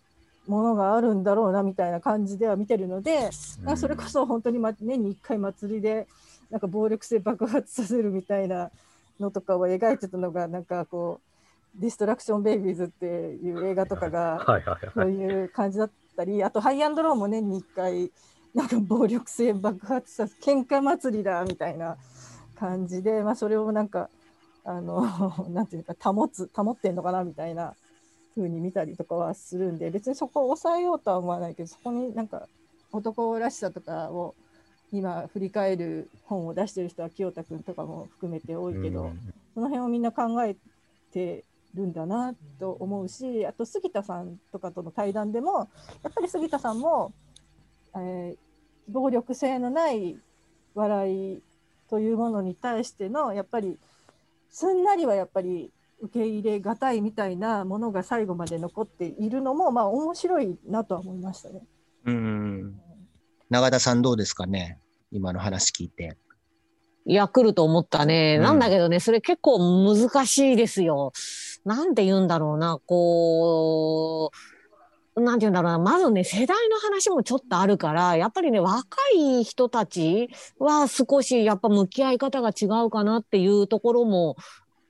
[0.47, 3.31] ものがあるんだろうなみたいな感じでは見てるので、
[3.63, 6.07] なんかそれこそ本当に、ま、年に1回祭りで
[6.55, 8.71] なんか暴力性爆発させるみたいな
[9.19, 11.29] のとかを描いてたのがなんかこう
[11.81, 14.39] 「ディストラクション・ベイビーズ」っていう映画とかが
[14.95, 15.15] そうはい。
[15.15, 18.13] いう感じだったりあとハイアンドローも年に1回
[18.55, 21.97] なんか暴力性爆発させ喧嘩祭りだみたいな
[22.55, 24.09] 感じで、まあ、それをなんか
[24.65, 25.03] あの
[25.51, 27.75] なんていうか保つ保ってんのかなみたいな
[28.37, 32.47] 風に見たりとかはするんで別にそこを抑えようとは思わないけどそこになんか
[32.93, 34.37] 男らしさとかを
[34.99, 39.13] 今振り返る本を出してる人は清田君とかも含めて多いけど、
[39.55, 40.57] その辺をみんな考え
[41.13, 45.69] てるんだなと思うしあと杉田さんとかとの対談でも
[46.03, 47.13] やっぱり杉田さんも、
[47.97, 48.37] えー
[48.87, 50.19] 暴力性のない
[50.75, 51.43] 笑い
[51.89, 53.79] というものに対してのやっぱり
[54.51, 55.71] すんなりはやっぱり
[56.03, 61.63] 受け入れがたいみたいなものが最後まで残っているのもまあ面白いなとは思いましたね。
[62.05, 62.79] うん。
[63.49, 64.79] 永田さんどうですかね？
[65.15, 66.17] 今の話聞いて。
[67.07, 68.37] いや、来ると思ったね。
[68.39, 71.13] うんなんだけどね、それ結構難しいですよ。
[71.65, 74.33] なんて言うんだろうな、こ
[75.17, 84.37] う、なんて言うんだろうな、まずね、世代の話もちょっとあるから、やっぱりね、若い人たちは少しやっぱ向き合い方が違うかなっていうところも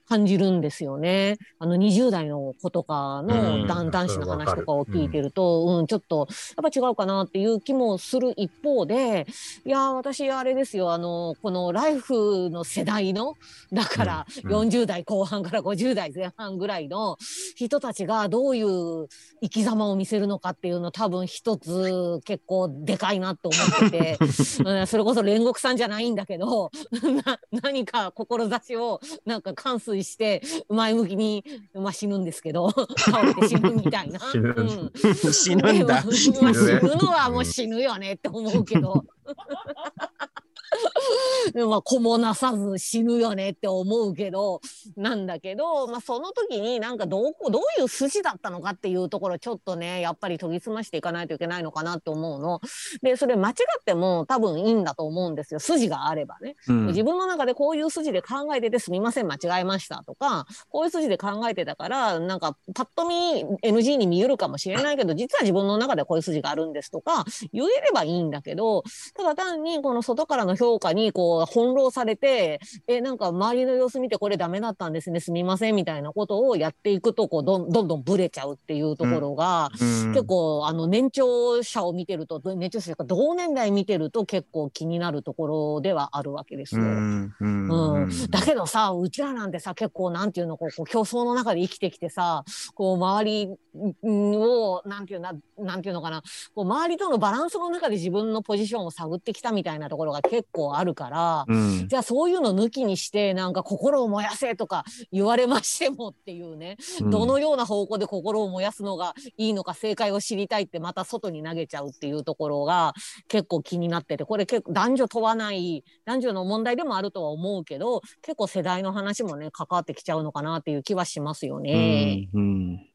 [0.09, 1.37] 感じるんですよね。
[1.59, 3.27] あの20代の子とかうん。
[3.27, 9.27] の男男子の話とかを聞いてると、うん、ちょっとやっぱ違うかなっていう気もする一方で、
[9.65, 13.35] いやー、私、あれですよ、あの、このライフの世代の、
[13.73, 14.53] だからうん。
[14.53, 14.69] うん。
[14.69, 17.17] 40代後半から50代前半ぐらいの
[17.57, 19.09] 人たちがどういう
[19.43, 24.19] 生き様を見せるのかっていうの多分一つ結構でかいなと思ってて、
[24.65, 26.71] うんそれこそ煉獄さんじゃないんだけど、
[27.25, 34.19] な何か志をなんか完遂して前向きに、まあ、死ぬんですけど、 倒れて死ぬみたいな。
[34.19, 34.93] 死ぬうん
[35.33, 35.71] 死ぬんだ。
[35.71, 39.05] でもまあ死ぬのはもう死ぬよねって思うけど。
[41.69, 44.61] まあ子もなさず死ぬよねって思うけど
[44.97, 52.61] なんだけど、まあ、その時になんかどこどういう筋だったのかっていうところちょっとねやっぱり研ぎ澄ましていかないといけないのかなって思うの。
[53.03, 56.57] でそれ間違っても多分いいんだと思うんですよ筋があればね。
[56.69, 68.83] うん自分の中でこういう筋で考えててすみません間違えましたとかこういう筋で考えてたからなんかパッと見 NG に見えるかもしれないけど実は自分の中でこういう筋があるんですとか言えればいいんだけど
[69.15, 86.83] ただ単にこの外からの評価にこう翻弄されてえなんか周りの様子見てこれダメだったんですねすみませんみたいなことをやっていくとこうどんどんどんブレちゃうっていうところが、うん結構あの年長者を見てると年長者か同年代見てると結構気になるところではあるわけですよ。
[86.83, 93.57] うんだけどさうちらなんてさ結構なんていうのこう競争の中で生きてきてさこう周りん
[94.05, 96.23] をなんていうななんていうのかな
[96.55, 101.45] こう周りとのバランスの中で自分のポジションを探ってきたみたいなところが結構あるから。
[101.49, 112.95] うんじゃあそういうの抜きにしてなんか心を燃やせとか言われましてもっていうね、どのような方向で心を燃やすのがいいのか正解を知りたいってまた外に投げちゃうっていうところが
[113.29, 122.29] 結構気になっててこれ結構男女問わない男女の問題でもあるとは思うけど結構世代の話もね関わってきちゃうのかなっていう気はしますよね。
[122.33, 122.95] うんうん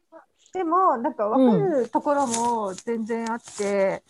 [0.52, 4.02] でもなんか分かるところも全然あって、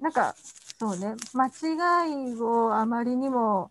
[0.00, 0.34] なんか
[0.82, 1.14] そうね。
[1.32, 3.70] 間違いをあまりにも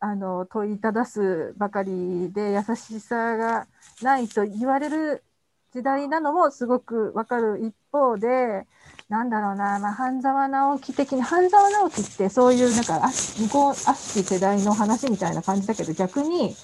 [0.00, 3.66] あの問いただすばかりで優しさが
[4.02, 5.24] ないと言われる
[5.72, 8.66] 時代なのもすごく分かる一方で
[9.08, 16.54] なんだろうな、まあ、半沢直樹的に半沢直樹ってそういうなんかあ向こう悪しき世代の話みたいな感じだけど逆に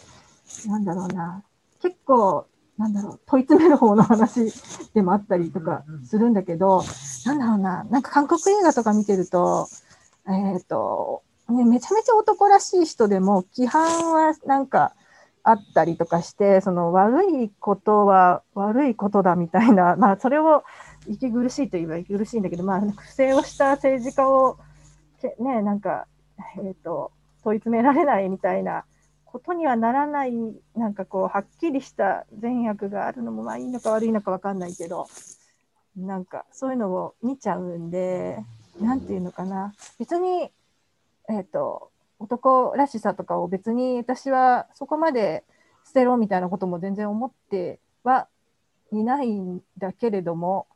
[0.66, 1.42] なんだろうな
[1.80, 2.46] 結構
[2.82, 4.52] なんだろう問い詰める方の話
[4.92, 6.82] でもあったりとかするんだけど、
[7.24, 9.68] なんだろうな、なんか韓国映画とか見てると、
[10.26, 14.94] えっ、と、ね、めちゃめちゃ男らしい人でも、規範はなんか
[15.44, 20.64] あったりとかして、その悪いことは悪いことだみたいな、まあ、それを
[21.06, 24.58] 息苦しいといえば息苦しいんだけど、まあ、不正をした政治家を、
[25.20, 26.06] けね、なんか、
[26.64, 27.12] えっ、と、
[27.44, 28.84] 問い詰められないみたいな
[29.32, 30.32] ことにはならない、
[30.76, 35.08] なんかこう、はっきりした善悪があるのも、まあいいのか悪いのかわかんないけど、
[35.96, 38.38] なんかそういうのを見ちゃうんで、
[38.78, 40.52] なんていうのかな、別に、
[41.30, 45.44] えっ、と、男らしさとかを別に私はそこまで
[45.86, 48.28] 捨てろみたいなことも全然思っては
[48.92, 50.66] いないんだけれども、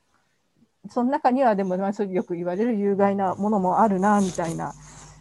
[0.88, 4.72] その中にはでも、よく言われる有害なものもあるな、みたいな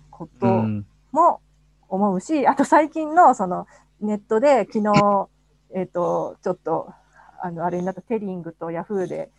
[0.10, 0.86] ことうん。
[1.12, 1.42] も
[1.90, 3.68] 思うし、あと最近のその
[4.02, 5.28] ネットで昨日、
[5.74, 6.94] えっ、と、ちょっと、
[7.42, 9.30] あの、あれになったテリングとヤフーで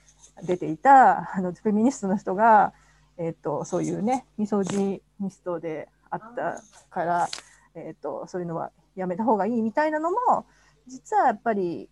[0.45, 2.73] 出ていたあのフェミニストの人が、
[3.17, 7.29] えー、とそういうねミソジニストであったから、
[7.75, 10.47] えー、とそういうのはやめた方がいいみたいなのも
[10.87, 11.89] 実はやっぱり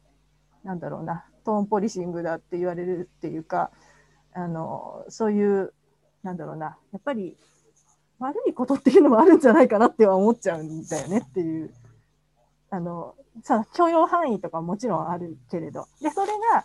[0.63, 3.71] なんだろうなトーンポリシングだって言われるっていうか
[4.35, 5.73] あのそういう
[6.23, 7.37] なんだろうなやっぱり
[8.19, 11.73] 悪いことっていうのもあるんじゃないかなっては思っちゃうんだよねっていう。
[12.71, 15.87] あのさ許容範囲とかもちろんあるけれど。
[16.01, 16.65] でそれが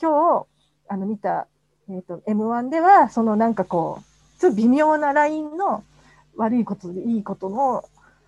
[0.00, 0.46] 今日
[0.88, 1.46] あの見た、
[1.88, 5.84] えー、と m 1ではそのなんかこうちょっと微妙なラインの
[6.36, 7.84] 悪いことでいいことの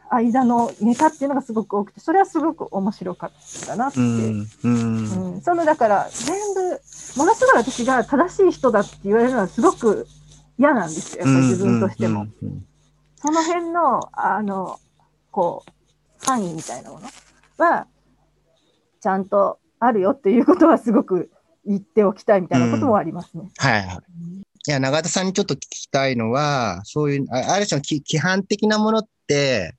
[0.08, 5.34] 間のネタっていうのがすごく多くてそれはすごく面白かったなって、うんうん。
[5.34, 5.40] うん。
[5.40, 6.80] そのだから全部
[7.16, 10.06] ものすごい私が正しい人だって言われるのはすごく
[10.58, 12.26] 嫌なんですよやっぱり自分としても。
[12.40, 12.66] うんうん
[13.18, 14.78] その辺の、あの、
[15.30, 17.08] こう、範囲みたいなもの
[17.56, 17.86] は、
[19.00, 21.30] ちゃんとあるよっていうことはすごく
[21.64, 23.50] 言っておきたいみたいなこともありますね。
[23.56, 23.96] はいはい。
[24.68, 29.74] いや、永田さんにちょっと聞きたいのは、そういう、あある種のき規範的なものって、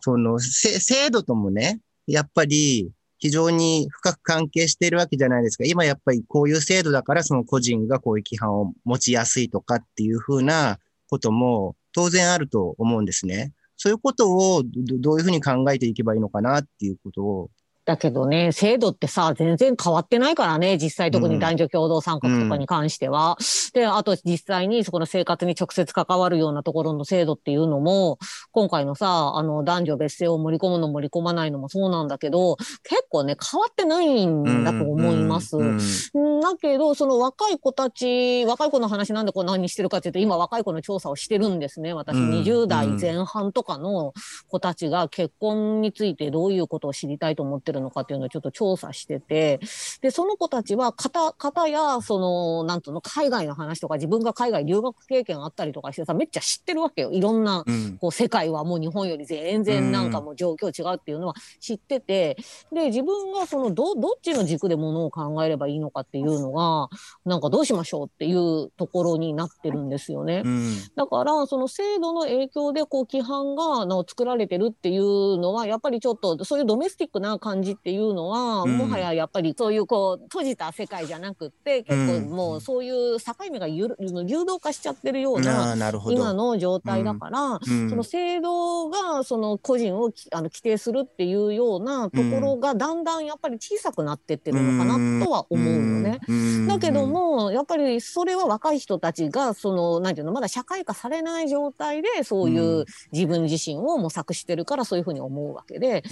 [0.00, 2.90] その、せ制度ともね、やっぱり
[3.22, 5.62] 非常に深く関係しているわけじゃないですか。
[5.64, 13.52] 今やっぱりこういう制度だから、その個人がこういう規範を持ちやすいとかっていうふうなことも当然あると思うんですね。
[13.76, 17.50] そういうことをどういうふうに考えていけばいいのかなっていうことを。
[17.84, 23.36] だけどね、制度ってさ、全然変わってないからね、実際特うんに男女共同参画とかに関しては。
[23.74, 28.18] で、あと実際にそこの生活に直接関わるようなところの制度っていうのも、
[28.52, 35.56] 今回のさ、あの男女別姓を盛り込むの盛り込まないのもそうなんだけど、結構ね、変わってないんだと思います。
[35.56, 35.78] うん
[36.14, 41.94] うんだけど、その若い子たち、若い子の話なんでこう何してるかっていうと、今若い子の調査をしてるんですね。
[41.94, 44.12] 私、うん20代前半とかの
[44.48, 49.60] 子たちが結婚についてどういうことを知りたいと思ってるのかっていうのをちょっと調査してて、
[50.00, 57.10] で、その子たちは、方、方や、その、なんとの、海外の話とか、自分が海外留学経験あったりとかしてさ、めっちゃ知ってるわけよ。
[57.12, 62.36] いろんな、うんこう世界はもう日本より全然なんかもう状況違うっていうのは知ってて、
[62.72, 66.88] で自分がそのどどっちの軸でものを考えればいいのかっていうのが
[67.24, 70.42] なんかどうしましょうっていうところになってるんですよね。
[70.44, 78.76] うんだからその制度の影響でこう規範がの作られてるっていうのはやっぱりちょっとそういうドメスティックな感じっていうのは、うん。
[78.76, 83.96] もはややっぱりそういうこう閉じた世界じゃなくって結構うんもうそういう境目がゆる
[84.26, 85.92] 流動化しちゃってるようあな。
[86.08, 87.88] 今の状態だから、うん。
[87.88, 96.18] その制度がその個人をきあの規定するっていうようなところがだんだんやっぱり小さくなってってるのかなとは思うのね。
[96.28, 96.68] うん。
[96.68, 102.84] だけど、もやっぱりそれは若い人たちがそのなんていうのまだ社会化されない状態でそういううん。
[103.12, 106.02] 自分自身を模索してるからそういうふうに思うわけで、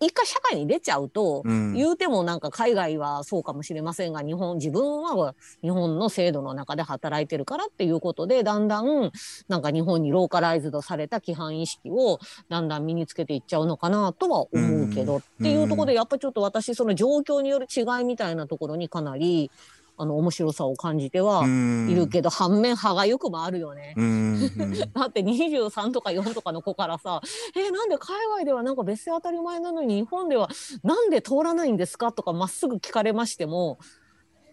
[0.00, 1.74] 一回社会に出ちゃうと、うん。
[1.74, 9.10] 言うてもなんか海外はそうかもしれませんが日本自分は日本の制度の中で働いてるからっていうことでだんだん
[9.48, 12.18] なんか日本にローカライズドされた規範意識を
[12.48, 19.50] だんだん身につけていっちゃうのかなとは思うけど、うんっていうところでやっぱちょっと私その状況による違いみたいなところにかなり
[19.98, 23.94] あの面白さを感じてはいるけど、反面歯がゆくもあるよね。
[23.96, 24.40] うん
[24.92, 27.20] だって23とか4とかの子からさ
[27.56, 30.50] 「えーなんで海外ではなんか別姓当たり前なのに日本では
[30.82, 33.78] なんで通らないんですか?」とかまっすぐ聞かれましても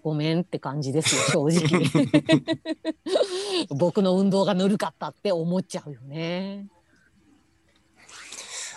[0.01, 2.07] ごめんって感じですよ正直
[3.75, 6.67] 僕の運動がぬるかったって思っちゃうよね。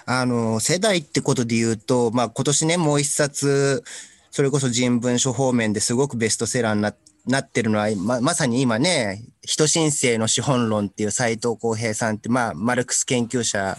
[0.09, 3.83] あの、世代ってことで言うと、まあ今年ね、もう一冊、
[4.37, 6.95] それこそ人文書方面ですごくベストセラーにな
[7.27, 13.79] なってるのは、ままさに今ね、人申請の資本論っていう斎藤浩平さんって、まあ、マルクス研究者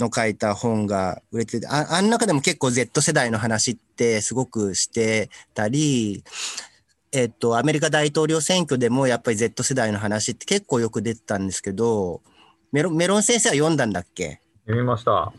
[0.00, 6.24] の書いた本が売れてて、ああん中でも結構 Z 世代の話ってすごくしてたり、
[7.12, 12.22] えっと、アメリカ大統領選挙でもやっぱり Z 世代の話って結構よく出てたんですけど、
[12.72, 14.40] メロメロン先生は読んだんだっけ？
[14.66, 15.32] 読みました。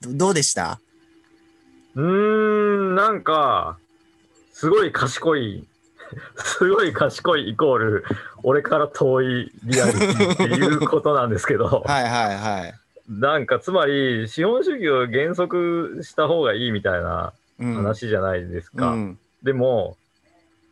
[0.00, 0.80] どどうでした？
[1.96, 3.78] うーん、なんか、
[4.52, 5.66] すごい賢い、
[6.36, 8.04] すごい賢いイコール、
[8.42, 12.74] 俺から遠いリアリティっていうことなんですけど、 はいはいはい。
[13.08, 18.92] なんかつまり、資本主義を原則した方がいいみたいなうん話じゃないですか。
[18.92, 19.96] うんでも、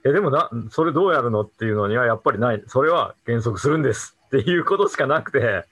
[0.05, 2.63] え、でもな、それどうやるのっていうのにはやっぱりない。
[2.67, 5.65] それは原則するんですっていうことしかなくて、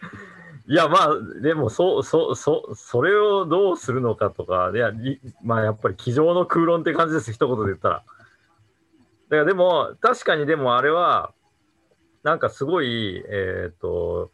[0.68, 7.94] いや、まあ、でも、そう、そう、そう、それをどうするのかとか、いや、りまあ、やっぱり、机上の空論って感じです、一言で言ったら。
[7.98, 11.32] だから、でも、確かにでもあれは、
[12.24, 14.32] なんかすごい、えっ、と、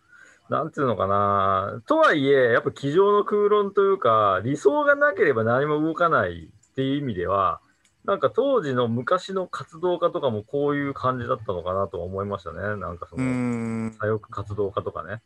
[0.48, 7.60] なんていうのかな、とはいえ、やっぱ机上の空論というか、理想がなければ何も動かないっていう意味では、
[8.04, 12.58] なんか当時の昔の活動家とかもこういう感じだったのかなと思いましたね。
[12.80, 13.92] なんかそうの、ん。
[13.92, 15.20] 左翼活動家とかね。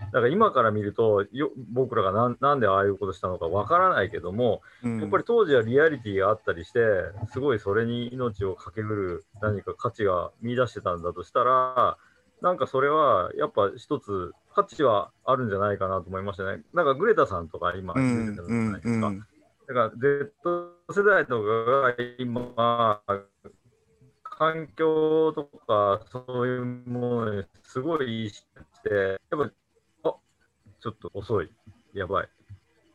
[0.00, 6.80] だから今から見るとよ、僕らがなんなんでああいうことしたのかわからないけども、やっぱり当時はリアリティがあったりして、
[7.32, 11.96] すごいそれに命を懸けうる何か価値が見出してたんだとしたら、
[12.40, 16.62] なんかそれはやっぱ一つ価値はあるんじゃないかなと思いましたね。
[16.72, 19.08] なんかグレタさんとか今てたじゃうんないですか。
[19.08, 19.26] うん
[19.70, 20.32] だから Z
[20.90, 21.46] 世代とか
[21.92, 23.00] が今、
[24.24, 28.44] 環境とかそういうものにすごい意識
[28.74, 29.50] して、やっぱ、あ
[30.80, 31.50] ちょっと遅い。
[31.94, 32.28] やばい。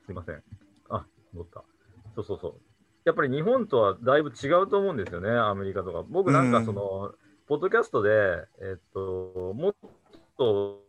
[0.05, 0.43] すいません。
[0.89, 1.63] あ、戻った。
[2.15, 2.61] そうそうそう。
[3.03, 6.03] やっぱり日本とはだいぶ違うと思うんですよね、アメリカとか。
[6.09, 7.13] 僕なんかその、
[7.47, 9.75] ポッドキャストで、えっと、もっ
[10.37, 10.83] と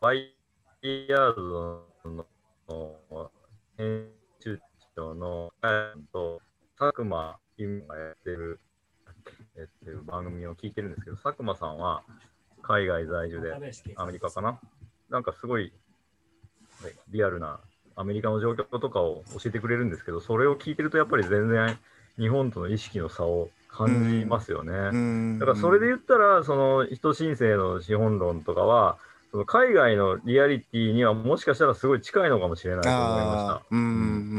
[0.00, 0.34] ワイ
[0.82, 1.84] ヤード
[2.66, 3.30] の
[3.76, 4.58] 編集
[4.96, 6.40] 長の、えっと、
[6.78, 8.60] 佐久間由美がやってる、
[9.56, 12.02] やってる番組を聞いてるんですけど、佐久間さんは
[12.62, 13.52] 海外在住で、
[13.96, 14.58] アメリカかな？
[15.10, 15.72] なんかすごいね
[17.10, 17.60] リアルな
[17.96, 21.78] アメリカの状況とかを教えてくれるんですけど、それを聞いてるとやっぱり全然
[22.18, 24.72] 日本との意識の差を感じますよね。
[24.72, 28.98] うんだからそれで言ったら、その人申請の資本論とかは、
[29.30, 33.62] その海外のリアリティにはもしかしたらすごい近いのかもしれないと思いま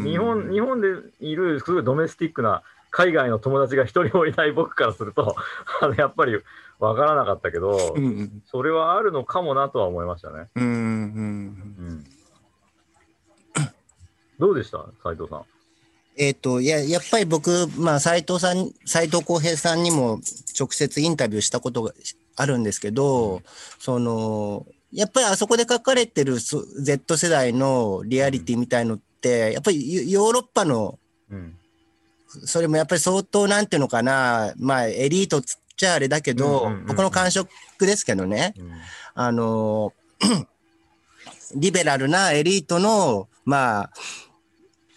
[0.01, 0.09] した。
[0.09, 0.87] 日本日本で
[1.21, 5.35] いるすごいドメスティックな海外の友達が一人もいない僕からすると、
[5.81, 6.37] あのやっぱり
[6.79, 10.49] 分からなかったけど、うんうんそれはあるのかもなとは思いましたね。
[10.55, 10.79] うんうんう
[11.93, 12.05] ん、
[14.41, 14.83] どうでした？
[15.03, 15.43] 斉藤さん。
[16.17, 20.19] えっ、と、いや、やっぱり僕、まあ、斉藤さん、斉藤浩平さんにも
[20.59, 21.93] 直接インタビューしたことが
[22.35, 23.43] あるんですけど、
[23.79, 30.97] その、やっぱりあそこで書かれてるそ Z 世代のリアリティみたいのって、やっぱりヨヨーロッパの、
[31.29, 31.55] うん。
[32.45, 36.85] それもやっぱり相当なんていうのかな、まあ、エリートつっちゃあれだけど、うんうんうんうん。
[36.87, 37.47] 僕の感触
[37.79, 38.71] ですけどね、うん。
[39.13, 39.93] あの、
[41.55, 43.91] リベラルなエリートの、まあ、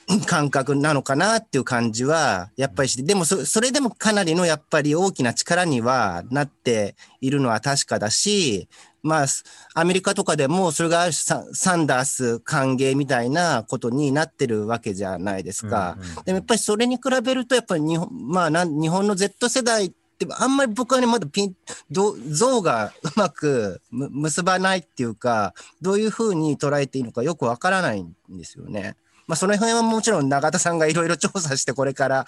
[0.26, 8.68] 感覚なのかなっていう感じは、やっぱりして、でもそ、それでもかなりのやっぱり大きな力にはなっているのは確かだし、
[9.04, 9.44] まあ、す
[9.74, 15.96] アメリカとかでもそれがある種ササンダース歓迎みたいなことになってるわけじゃないですか。
[15.98, 21.54] うんうんでもやっぱりそれに比べると、やっぱり日本、まあ日本の Z 世代って、あんまり僕はね、まだピン、
[21.90, 25.52] ど像が うまくむ結ばないっていうか、
[25.82, 28.96] どういうふうに捉えていいのかよくわからないんですよね。
[29.26, 32.26] まあ、その辺はもちろん永田さんがいろいろ調査して、これから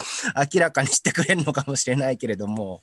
[0.52, 2.82] 明らかにしてくれるのかもしれないけれども。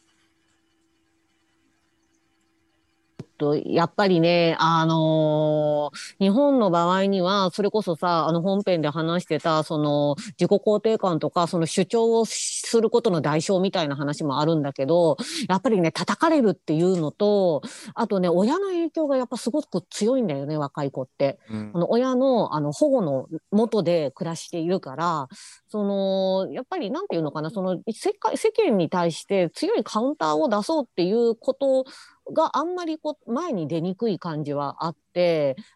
[3.43, 15.17] とやっぱりね、あのー日本の場合には、それこそさ、あの本編で話してた、その自己肯定感とか、その主張をすることの代償みたいな話もあるんだけど、
[15.49, 17.61] やっぱりね、叩かれるっていうのと、
[17.95, 21.39] あとね、親の影響がやっぱすごく強いんだよね、若い子って。
[21.73, 25.27] この親のあの保護の元で暮らしているから、
[25.67, 31.85] そのやっぱりなんていうのかな、その世界世間に対して強いカウンターを出そうっていうこと
[32.31, 34.97] があんまりこう前に出にくい感じはあっ、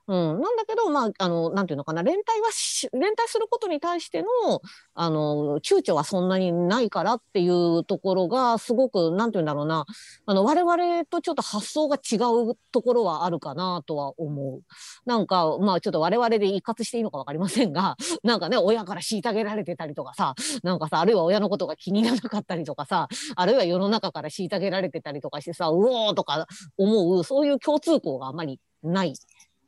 [0.08, 4.62] うん、なんだけど、まあ、あの、なんていうのかな、連帯はし、連帯することに対しての、
[4.96, 9.86] あの、躊躇はそんなにないからっていうところが、すごく、なんていうんだろうな、
[10.26, 12.16] あの、我々とちょっと発想が違
[12.52, 14.62] うところはあるかなとは思う。
[15.06, 29.14] なんか、まあ、ちょっと我々で一括していいのかわかりませんが、 なんかね、親から虐げられてたりとかさ、なんかさ、あるいは親のことが気にならなかったりとかさ、あるいは世の中から虐げられてたりとかしてさ、うおーとか思う、そういう共通項があまりない。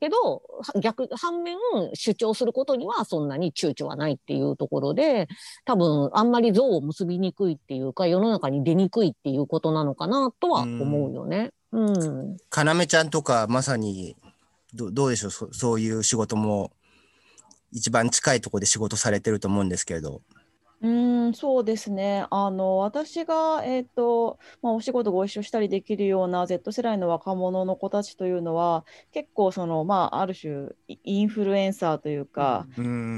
[0.00, 1.58] けど、は逆、反面、
[1.92, 5.28] 主張することにはそんなに躊躇はないっていうところで、
[5.66, 11.50] 多分、あんまり像を結びにくいっていうか、世の中に出にくいっていうことなのかなとは思うよね。
[11.72, 12.36] うん。
[12.48, 14.16] かなめちゃんとかまさに
[14.74, 15.30] どどうでしょう？
[15.30, 16.72] そそういう仕事も
[17.72, 20.22] 一番近いところで仕事されてると思うんですけれど。
[20.82, 22.26] うーん、そうですね。
[22.30, 32.66] あの、私が、えっと、まあ、お仕事ご一緒したりできるような Z 世代の若者の子たちというのは、結構、その、まあ、ある種、イインフルエンサーというか、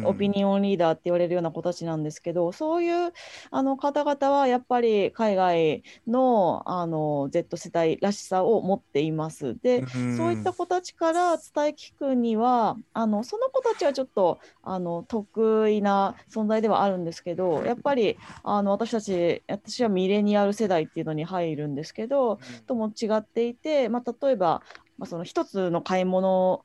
[0.04, 3.12] オピニオンリーダーって言われるような子たちなんですけど、そういう
[3.52, 9.56] あの方々はやっぱり海外の、あの Z 世代らしさを持っています。
[9.60, 24.62] で、そういった子たちから伝え聞くには、あのその子たちはちょっとあの得意な存在ではあるんですけど、やっぱりあの私たち、私はミレニアル世代っていうのに入るんですけど、とも違っていて、まあ、例えば、
[24.98, 26.64] まあ、その一つの買い物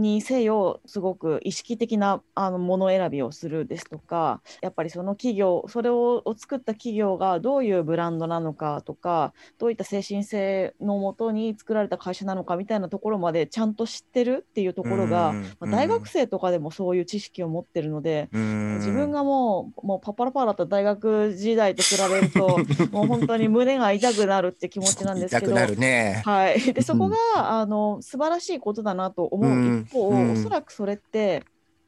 [0.00, 22.58] にせよすごく意識的なあのもの選びをするですとかやっぱりその企業それを作った企業がどういうブランドなのかとかどういった精神性のもとに作られた会社なのかみたいなところまでちゃんと知ってるっていうところが、うんまあ大学生とかでもそういう知識を持ってるので、自分がもうもうパッパラパーだった大学時代と比べると
[22.90, 25.52] もう本当に胸が痛くなるって気持ちなんですけど。
[25.52, 26.22] 痛くなるね。
[26.24, 30.32] はい、でそこが、あの素晴らしいことだなと思う一方、うん。
[30.32, 31.44] おそらくそれって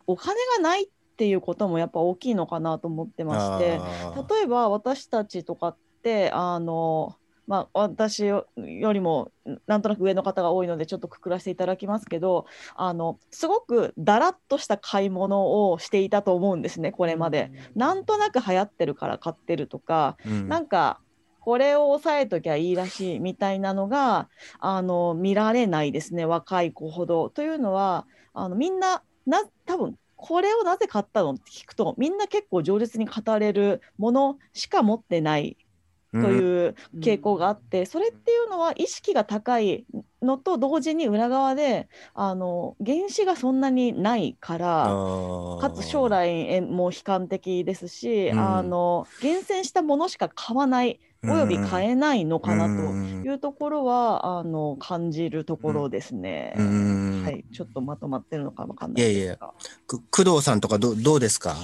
[0.06, 3.80] お金がないっていうこともやっぱ大きいのかなと思ってまして
[4.34, 7.14] 例えば私たちとかってあの、
[7.46, 9.30] まあ、私よりも
[9.66, 17.52] なんとなく上の方が多いのでちょっとくくらせていただきますけどあのすごくだらっとした買い物をしていたと思うんですねこれまで。
[17.76, 20.48] なんとなく流行ってるから買ってるとか、うん。
[20.48, 21.00] なんか
[21.42, 24.28] これを抑えときゃいいらしいみたいなのが
[24.60, 27.30] あの見られないですね若い子ほど。
[27.30, 35.56] というのはあのみんなな多分これをなぜ買ったのって聞くとみんな結構情実に語れるものしか持ってない
[36.12, 39.86] という傾向があって、それっていうのは意識が高い
[40.20, 44.84] のと同時に裏側であの原資がそんなにないから。
[45.60, 56.54] かつ将来も悲観的ですし、うんあの厳選したものしか買わないおよび買えないのかなとうんいうところは、あの感じるところですね。
[56.58, 59.54] うんはい、ちょっとまとまってるのかわかんいやいやないですが。
[59.86, 61.54] く工藤さんとかどどうですか？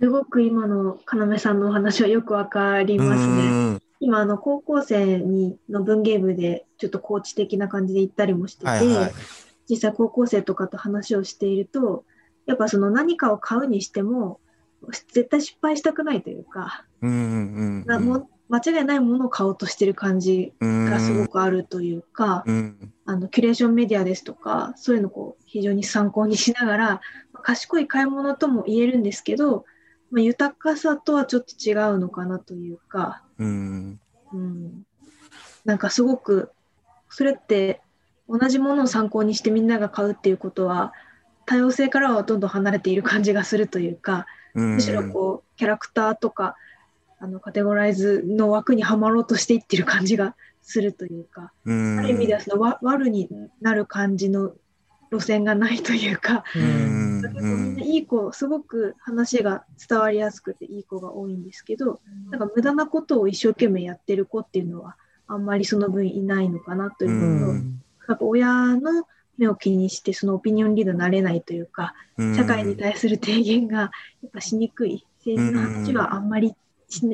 [0.00, 3.32] すごく今の要さんのお話はよくわかりますね。
[3.42, 9.12] うん今、あの、高校生にの文芸部で、ちょっとコーチ的な感じで行ったりもしてて、はいはい。
[9.68, 12.04] 実際高校生とかと話をしていると、
[12.46, 14.40] やっぱその何かを買うにしても、
[15.12, 17.14] 絶対失敗したくないというか、うんう
[17.82, 22.92] んなもう間違いないものを買おうとしてる感じうんがすごくあるというか、うん。
[23.06, 27.00] あの、キュレーションメディアですとか、そういうのをこう非常に参考にしながら、
[27.42, 29.64] 賢い買い物とも言えるんですけど、
[30.10, 34.00] まあ、豊かさとはちょっと違うのかなというか、うん。
[34.32, 34.82] うん、
[35.64, 36.50] なんかすごく、
[37.08, 37.80] それって
[38.28, 40.92] 同じものを参考にしてみんなが買うっていうことは、
[41.46, 44.74] 多様性からはどんどん離れている感じがするというか、うん。
[44.74, 46.56] むしろこう、キャラクターとか、
[47.20, 51.98] あの、カテゴライズの枠にはまろうとしていってる感じがするというか、うん。
[51.98, 53.28] ある意味ではそのわ悪に
[53.60, 54.54] なる感じの
[55.12, 57.22] 路線がないというか、うん。
[57.22, 62.00] みんないい子、すごく話が伝わりやすくていい子が多いんですけど、
[62.30, 64.96] なんか無駄なことを一生懸命やってる子っていうのは、
[65.26, 67.82] あんまりその分いないのかなというのと、うん。
[68.08, 69.06] なんか親の
[69.36, 73.90] 目を気にして、そのオピニオンリーダーになれないというか、うん社会に対する提言がや
[74.28, 76.54] っぱしにくい、政治の話はあんまりし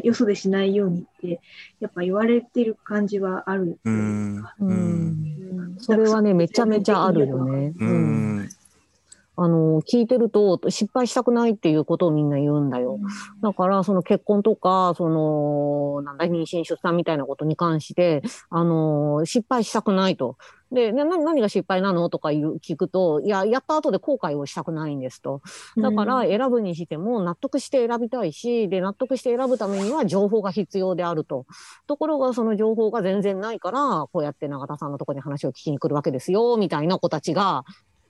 [0.03, 1.41] よそでしないようにって、
[1.81, 4.45] やっぱ言われてる感じはあるうん。
[4.61, 5.77] うん。
[5.79, 7.73] それはね、めちゃめちゃあるよね。
[7.79, 8.49] ううんん
[9.37, 12.99] あの、聞いてると、失敗したくないっていうことをみんな言うんだよ。
[13.43, 20.37] だから、その結婚とか、その、なんだ、妊娠、出産みたいなことに関して、あの、失敗したくないと。
[20.73, 25.43] で、な何何が失敗なのとか言う聞くと、いや、やった後で後悔をしたくないんですと。
[25.77, 31.47] だから、選ぶにしても納得して選びたいし、で、納得して選ぶためには情報が必要であると。
[31.87, 37.65] ところが、その情報が全然ないから、こうやって永田さんのところに話を聞きに来るわけですよ、みたいな子たちが、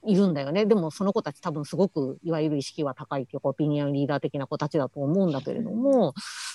[0.07, 0.65] いるんだよね。
[0.65, 6.13] でもその子たち多分すごくいわゆる意識は高いっていうかオピニオンリーダー的な子たちだと思うんだけれども、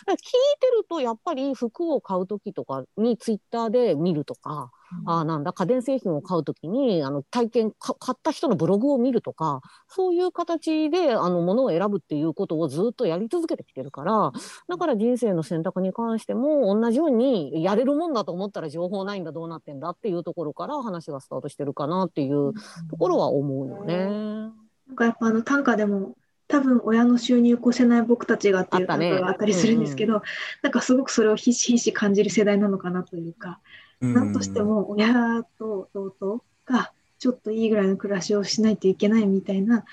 [0.09, 0.17] 聞い
[0.59, 4.71] てるとやっぱり服を買う時とかにツイッターで見るとか、
[5.07, 5.53] ああなんだ。
[5.53, 14.32] 家電製品を買う時にあの体験か買った人のブログを見るとかそういう形であの物を選ぶっていうことをずっとやり続けてきてるから
[14.68, 22.53] だから人生の選択に関しても同じようにやれるもんだと思ったら情報ないんだどうなってんだっていうところから話がスタートしてるかなっていう
[22.90, 24.07] ところは思うよね。
[24.86, 26.16] なんかやっぱあの短歌でも
[26.49, 30.22] 多分親の収入を越せない僕たちがっていう歌があったりするんですけど、
[30.62, 33.61] なんかすごくそれをひしひし感じる世代なのかなというか、
[34.03, 39.85] なんとしても親と弟がちょっといいぐらいの暮らしをしないといけないみたいな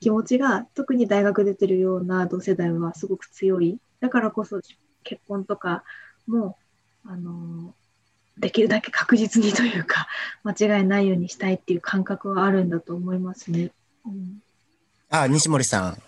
[0.00, 3.78] 気持ちが特に大学出てるような同世代はすごく強い。
[4.00, 4.60] だからこそ
[5.02, 5.82] 結婚とか
[6.26, 6.56] も、
[7.06, 7.74] あの
[8.38, 10.08] できるだけ確実にというか
[10.42, 13.70] 間違いないようにしたいっていう感覚はあるんだと思いますね。
[14.06, 14.40] うん
[15.10, 16.02] あ、西森さん。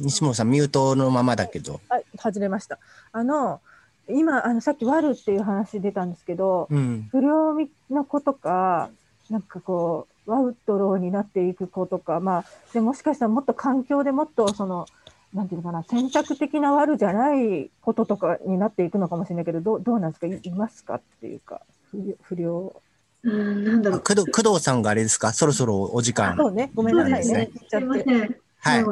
[0.00, 1.80] 西森さん、ミュートのままだけど。
[1.88, 2.80] はい、外れました。
[3.12, 3.60] あの、
[4.08, 7.08] 今、あの、さっき悪っていう話出たんですけど、うん。
[7.10, 7.54] 不良
[7.90, 8.90] の子とか、
[9.30, 14.86] なんかこう、ワウトローになっていく子とか、まあ、でもしかしたらもっと環境でもっとその、
[15.34, 20.26] なんていうのかな、選択的な悪じゃないこととかになっていくのかもしれないけど、どうどうなんですか？
[20.28, 22.80] いいますかっていうか、不良不良
[23.24, 24.00] うん、なんだろう。
[24.00, 25.32] 工藤工藤さんがあれですか？
[25.32, 26.36] そろそろお時間。
[26.36, 27.50] そうね、ごめんなさいね。
[27.52, 28.04] 言っちゃすいまって。
[28.04, 28.36] せん。
[28.60, 28.84] はい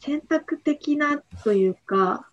[0.00, 2.26] 選択的なというか、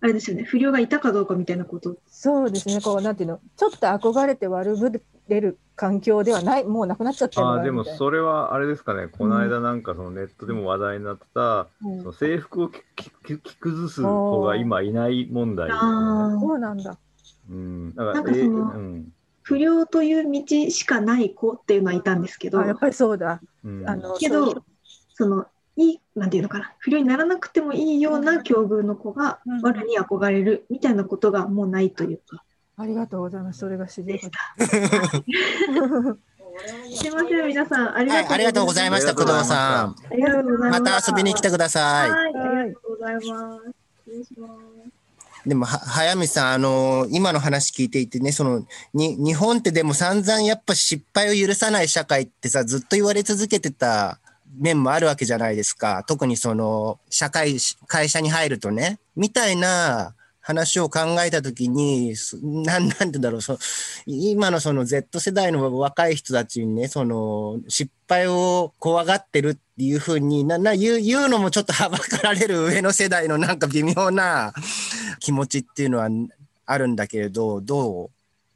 [0.00, 1.96] あれですよね、不良がいたかどうかみたいなこと。
[2.06, 11.98] そうですね、こう、なんていうの、ちょっと憧れて悪ぶれる環境ではない、もうなくなっちゃってるのあーでもそれはあれですかね、この間なんかそのネットでも話題になってた、うん。
[11.98, 12.80] その制服を着
[13.56, 15.74] 崩す子が今いない問題ね。
[15.74, 16.96] あそうなんだ。
[17.50, 19.12] うん、だからなんかそのえうん。
[19.42, 22.60] 不良という道しかない子っていうのはいたんですけど。
[22.60, 23.40] あ、、やっぱりそうだ。
[23.64, 23.88] うん。
[23.88, 24.64] あの、けそういうど、
[25.14, 25.46] その、
[25.78, 32.42] いい、なんていうのかな、不良にならなくてもいいような境遇の子がうん悪に憧れるみたいなことがもうないというか、
[32.76, 33.60] ありがとうございます。
[33.60, 34.56] それが知りでした。
[36.92, 39.94] すいません、皆さん、ありはい、ありがとうございました、工藤さん。
[40.10, 40.80] ありがとうございます。
[40.82, 42.10] また遊びに来てください。
[42.10, 43.24] はい、ありがとうございます。
[43.24, 45.48] 失礼します。
[45.48, 54.18] でも、は早見さん、あの今の話聞いていてね、その、に、日本ってでも散々やっぱ失敗を許さない社会ってさ、ずっと言われ続けてた
[54.56, 56.04] 面もあるわけじゃないですか。
[56.06, 63.58] 特にその、社会、会社に入るとね、みたいな話を考えたときに、すなん、なんてだろう、そ
[64.06, 74.52] 今のその Z 世代の若い人たちにね、その、失敗を怖がってるっていうふうにな、な、言う、言うのもちょっとはばかられる上の世代のなんか微妙な
[75.20, 76.08] 気持ちっていうのは
[76.64, 78.10] あるんだけれど、どう？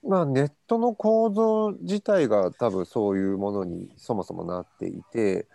[0.04, 5.46] まあ、ネットの構造自体が多分そういうものにそもそもなっていて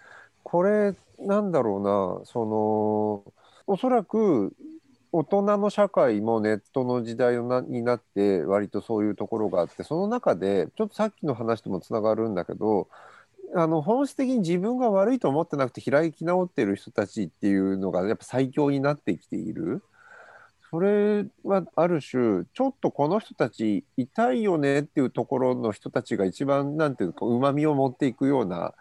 [0.50, 1.82] これなんだろう
[2.22, 3.34] なその
[3.68, 4.56] おそらく
[5.12, 12.88] 大人の社会もネットの時代になって割とそういうところがあってその中でちょっとさっきの話ともつながるんだけど
[13.56, 19.84] あの本質的に自分が悪いと思ってなくて開き直ってる人たちっていうのがやっぱ最強になってきている。
[20.70, 28.74] それはある種ちょっとこの人たち痛いよねっていうところの人たちが一番なんていうかうまみを持っていくような、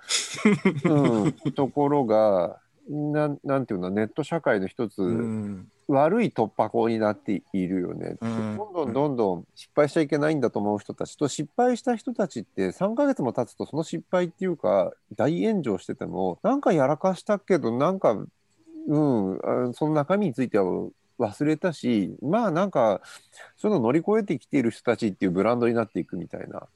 [0.85, 2.59] うん、ところが
[2.89, 5.01] なんなんていうのネット社会の一つ、
[5.89, 8.17] 悪い突破口になっているよね。
[8.21, 8.57] うん。
[8.57, 18.13] どんどんどんどん失敗しちゃいけないんだと思う人たちと失敗した人たちって3ヶ月も経つとその失敗っていうか大炎上しててもなんかやらかしたけどなんか
[18.89, 20.89] うんあその中身については
[21.19, 23.01] 忘れたしまあなんか
[23.57, 26.67] その乗り越えてきている人たちっていうブランドになっていくみたいな。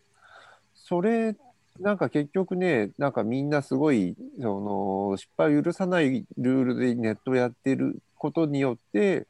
[0.74, 1.36] それ
[1.78, 9.26] なんか結局ねなんかみんなすごいその失敗を許さないルールでネットをやってることによって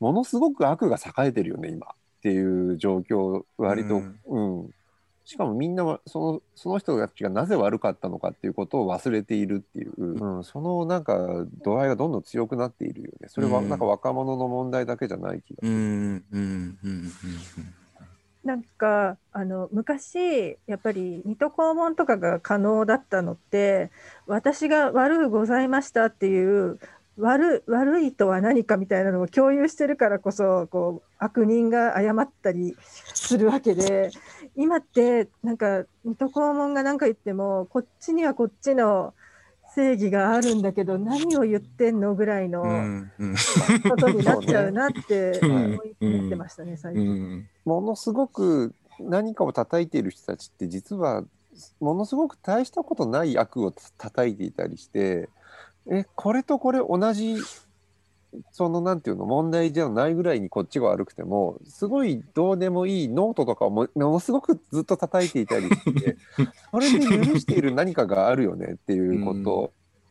[0.00, 1.90] ものすごく悪が栄えてるよね今っ
[2.22, 4.70] ていう状況割と、うん
[5.24, 13.28] しかもみんなはそのその人たちがなぜ悪かったのかっていうことを忘れているっていう、うん、そのなんか度合いがどんどん強くなっているよね。
[13.28, 13.68] それはうん。
[13.68, 15.70] なんか若者の問題だけじゃない気がする。
[15.70, 17.12] うん、うん、うん、うん。
[18.44, 23.90] なんかあの昔やっぱり水戸黄門とかが可能だったのって
[24.26, 26.78] 私が悪うございましたっていう
[27.16, 32.76] 悪悪いとは何かみたいなのを共有してるからこそこう悪人が謝ったり
[33.14, 34.10] するわけで
[34.56, 39.14] 今ってなんか水戸黄門が何か言ってもこっちにはこっちの
[39.74, 42.62] 正義があるんだけど何を言ってんのぐらいの
[43.88, 45.40] ことになっちゃうなって
[46.00, 47.36] 思ってましたね最う近。
[47.38, 47.48] ん。
[47.64, 51.24] ものすごく何かを叩いている人たちって実は
[51.80, 55.28] ものすごく大したことない悪を叩いていたりして
[55.90, 57.36] えこれとこれ同じ
[58.52, 66.16] そのなんていうの問題じゃないぐらいにこっちが悪くてもすごいどうでもいいノートとかをもものすごくずっと叩いていたりして
[66.70, 69.34] それで許している何かがあるよねっていうこ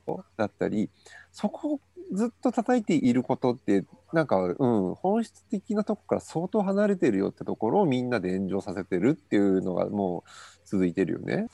[0.06, 0.90] とだったり、
[1.32, 1.80] そこを
[2.12, 10.30] ずっと叩いていることってなんか、うん、本質的なとこから相当離れてるよってところをみんなで炎上させてるっていうのがもう
[10.66, 11.48] 続いてるよね。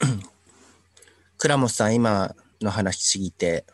[1.38, 3.64] 倉本さん、今の話聞いて。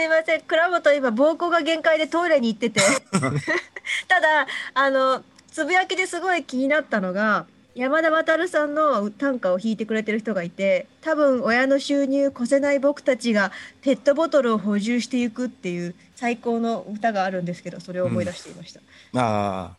[0.00, 2.80] すいません、倉本今膀胱が限界でトイレに行ってて。
[4.08, 7.44] ただあのつぶやきですごい気になったのが
[7.74, 18.80] 山田渉さんの短歌を弾いてくれてる人がいて多分親の収入越せない僕たちがペットボトルを補充していくっていう最高の歌があるんですけどそれを思い出していました、
[19.20, 19.76] あ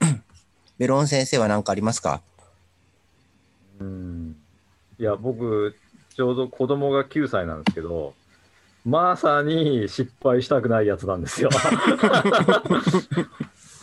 [0.00, 0.06] あ。
[0.78, 2.22] ベロン先生は何かありますか？
[3.80, 4.36] うん。
[4.98, 5.74] いや、僕、
[6.14, 8.14] ちょうど子供が9歳なんですけど、
[8.84, 11.50] まさに失敗したくないやつなんですよ。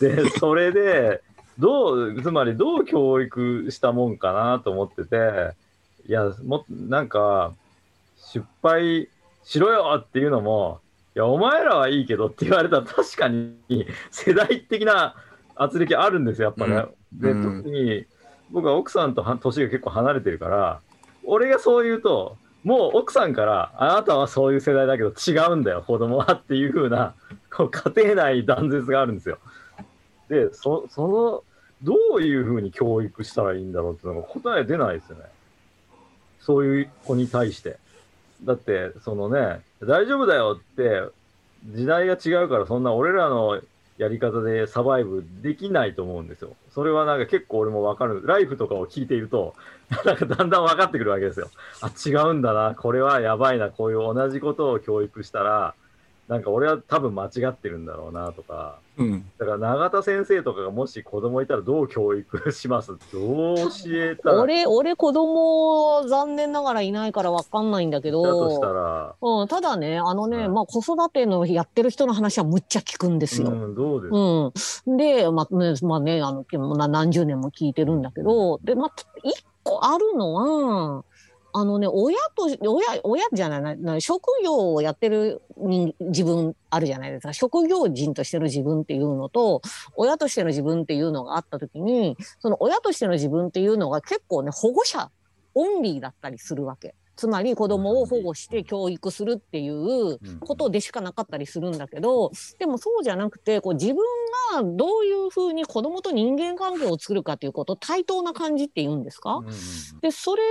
[0.00, 1.22] で、それで、
[1.58, 5.54] どう、つまりどう教育したもんかなと思ってて、
[6.06, 7.52] いや、もなんか、
[8.16, 9.08] 失敗
[9.44, 10.80] しろよっていうのも、
[11.16, 13.56] いや、お前らはいいけどって言われたら確かに
[14.10, 15.14] 世代的な
[15.56, 16.86] 圧力あるんですよ、やっぱね。
[17.12, 18.06] で、うん特に
[18.50, 20.80] 僕は奥さんとは年が結構離れてるから、
[21.24, 27.14] 俺がそう言うと、もう奥さんから、あなたはそういう世代だけど違うんだよ、子供はっていう風な、
[27.54, 29.38] こう家庭内断絶があるんですよ。
[30.28, 31.44] で、そその、
[31.82, 35.24] どういう風に教育したらいいんだろうっていうのが答え出ないですよね。
[36.40, 37.78] そういう子に対して。
[38.44, 41.02] だって、そのね、大丈夫だよって、
[41.66, 43.60] 時代が違うから、そんな俺らの
[44.00, 46.56] やり方でサバイブできないと思うんですよ。
[46.70, 48.26] それはなんか結構俺もわかる。
[48.26, 49.54] ライフとかを聞いていると、
[50.06, 51.50] なんかだんだんわかってくるわけですよ。
[51.82, 52.74] あ、違うんだな。
[52.74, 53.68] これはやばいな。
[53.68, 55.74] こういう同じことを教育したら、
[56.30, 58.78] なんか俺は多分間違ってるんだろうなとか。
[58.96, 59.28] うん。
[59.36, 62.92] だから永田先生とかがもし子供いたらどう教育します？
[63.12, 64.40] どう教えたら？
[64.40, 73.50] 俺、俺子供残念ながらいないからわかんないんだけだとしたど、ら、うん、ただね、あのね、うんまあ子育てのやってる人の話はむっちゃ聞くんですよ。
[73.50, 74.84] うん、どうです？
[74.84, 74.96] か、うん。
[74.96, 78.92] で、まあね、まあね、あの、な何十年も聞いてるんだけど、で、まあ、
[79.24, 81.04] 一個あるのは、
[81.52, 85.42] あのね、親と、親、親じゃないな、職業をやってる
[86.00, 87.32] 自分あるじゃないですか。
[87.32, 89.62] 職業人としての自分っていうのと、
[89.96, 95.10] 親としての自分っていうのがあった時に、その親としての自分っていうのが結構ね、保護者
[95.54, 96.94] オンリーだったりするわけ。
[97.20, 103.96] つまり子供を保護して教育するっていうことでしかなかったりするんだけど、でもそうじゃなくて、こう自分
[104.54, 109.42] がどういうふうに子供と人間関係を作るかということ、対等な感じって言うんですか、
[110.00, 110.42] で、それ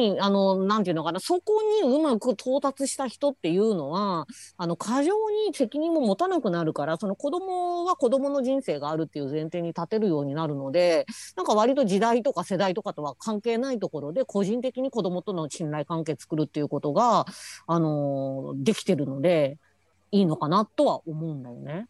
[0.00, 5.12] に、あの、なんていうのかな、そこにうまく到達した人っていうのは、あの、過剰
[5.46, 11.04] に責任も持たなくなるから、その子供は子供の人生があるっていう前提に立てるようになるので、
[11.36, 17.26] なんか割と時代とか世代とかとは関係ないところで、個人的に子供との信頼関係作るっていうことが、
[17.66, 19.58] あの、できてるので、
[20.10, 21.86] いいのかなとは思うんだよね。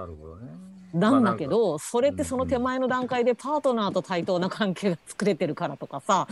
[0.00, 0.48] うんなるほどね。
[0.92, 6.26] なんだけど、それってうんその手前の段階でパートナーと対等な関係が作れてるからとかさ、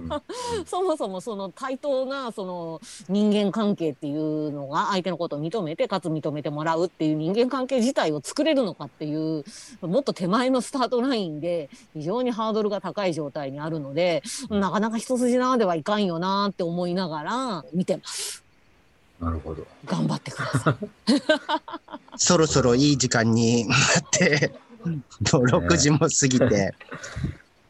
[0.64, 9.44] そもそもその対等なその人間関係っていうのが相手のことを認めてかつ認めてもらうっていう人間関係自体を作れるのかっていう
[9.82, 18.42] もっと手前のスタートラインで非常にハードルが高い状態にあるのでなかなか一筋縄ではいかんよなって思いながら見てます。
[19.20, 19.66] なるほど。
[19.84, 20.76] 頑張ってください。
[22.20, 23.78] そろそろいい時間になっ
[24.12, 24.52] て、
[24.84, 26.74] もう6時も過ぎて。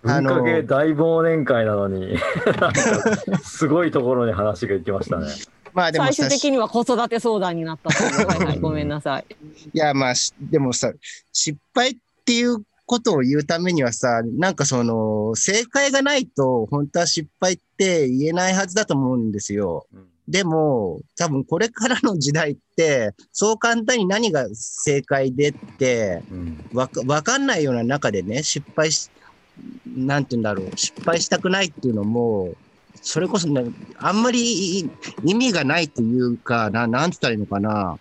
[0.04, 2.18] あ の文化系大忘年会なのに、
[3.44, 5.28] すごいところに話が行きましたね。
[5.72, 8.26] まあでもさ最終的には子育て相談になったという。
[8.26, 9.24] はいはい、ごめんなさい。
[9.72, 10.92] いや、まあ、しでもさ、
[11.32, 19.86] 失敗っていうことを言うためにはさ、なんかその、正解がないと、本当は失敗って言えないはずだと思うんですよ。
[19.94, 29.10] うんでも、多分これからの時代って、そう簡単に何が正解でって、うんわかわかんないような中でね、失敗し、
[29.84, 32.54] なんて言うんだろう、失敗したくないっていうのも、
[33.02, 33.64] それこそね、
[33.98, 34.90] あんまりい
[35.24, 37.98] 意味がないというか、ななんて言ったらいいのかな。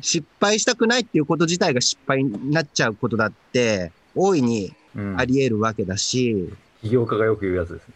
[0.00, 6.48] 失敗したくないっていうこと自体が失敗になっちゃうことだって、大いにうんあり得るわけだし、
[6.82, 7.94] 起業家がよく言うやつですね。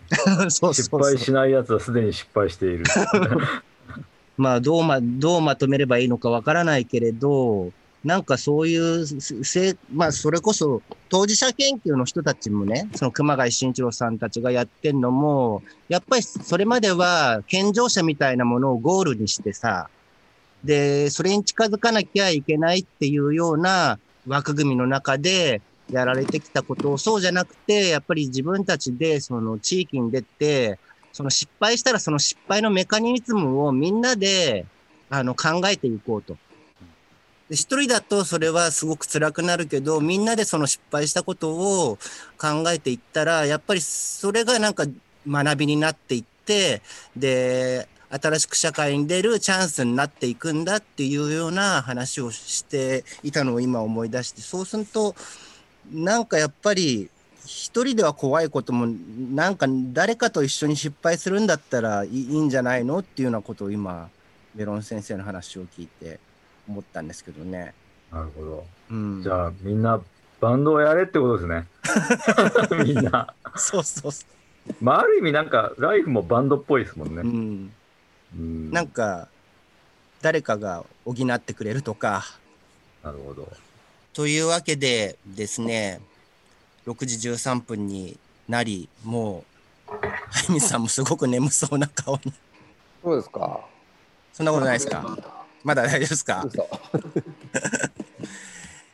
[0.50, 2.84] そう失そうそう敗しないやつはすでに失敗している。
[4.36, 7.72] まあ、どうま、どうまとめればいいのかわからないけれど、
[8.04, 19.90] なんかそういうせ、まあ、それこそ当事者研究の人たちもね、その熊谷慎一郎さんたちがやってんのも、やっぱりそれまでは健常者みたいなものをゴールにしてさ、
[20.64, 25.60] で、それに近づかなきゃいけないっていうような枠組みの中で
[25.91, 30.78] やられてきたことを、そうじゃなくて、やっぱり自分たちでその地域に出て、
[31.12, 34.64] その失敗したらその失敗のメカニズムをみんなで
[35.09, 36.36] あの考えていこうと。
[37.49, 41.51] で一人だとそれはすごく辛くなるけど、みんなでその失敗したこと
[41.91, 41.99] を
[42.38, 44.84] 考えていったら、やっぱりそれがなんか
[45.26, 46.80] 学びになっていって、
[47.16, 55.14] で、新しく社会に出るチャンスになっていくんだっていうような話をしていたのを今思い出して、そうすると、
[55.92, 57.10] なんかやっぱり
[57.44, 58.86] 一人では怖いことも、
[59.32, 64.08] なんか誰かと一緒に失敗するんだったらいいんじゃないのっていうようなことを今、
[64.54, 66.20] メロン先生の話を聞いて
[66.68, 67.74] 思ったんですけどね。
[68.12, 68.66] なるほど。
[68.90, 69.22] うん。
[69.22, 70.00] じゃあみんな
[70.40, 71.66] バンドをやれってことですね。
[72.84, 73.34] みんな。
[73.56, 74.24] そうそうそ
[74.80, 77.12] まあある意味なんかライフもバンドっぽいですもんう。
[77.12, 77.22] うね。
[77.22, 77.72] ん。
[78.36, 79.28] うんなんか、
[80.22, 82.24] 誰かが補ってくれるとか。
[83.02, 83.50] なるほど。
[84.12, 86.00] というわけでですね、
[86.86, 89.44] 6時13分になり、も
[89.88, 92.32] う、はやみさんもすごく眠そうな顔に。
[93.02, 93.61] そうですか。
[94.32, 95.16] そんなことないですか？
[95.62, 96.42] まだ大丈夫ですか？
[96.46, 96.68] 嘘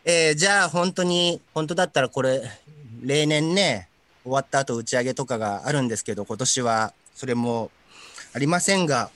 [0.04, 2.42] えーじゃあ本当に、本当だったらこれ、
[3.02, 3.88] 例年ね、
[4.22, 7.70] 終わった後打ち上げとかがあるんですけど、今年はそれも
[8.34, 9.10] ありませんが、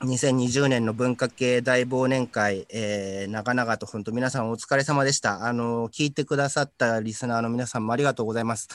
[0.00, 5.44] 2020年の文化系大忘年会、えー長々と本当皆さんお疲れ様でした。
[5.44, 8.68] あの、聞いてくださったリスナーの皆さんもありがとうございます。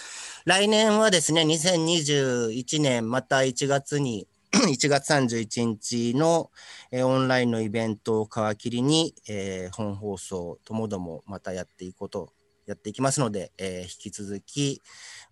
[0.43, 6.51] 来年はですね、2021年また1月に、1月31日の、
[6.91, 12.33] えーオンラインのイベントを皮切りに、えー本放送ともどもまたやっていこうと、
[12.65, 14.81] やっていきますので、えー引き続き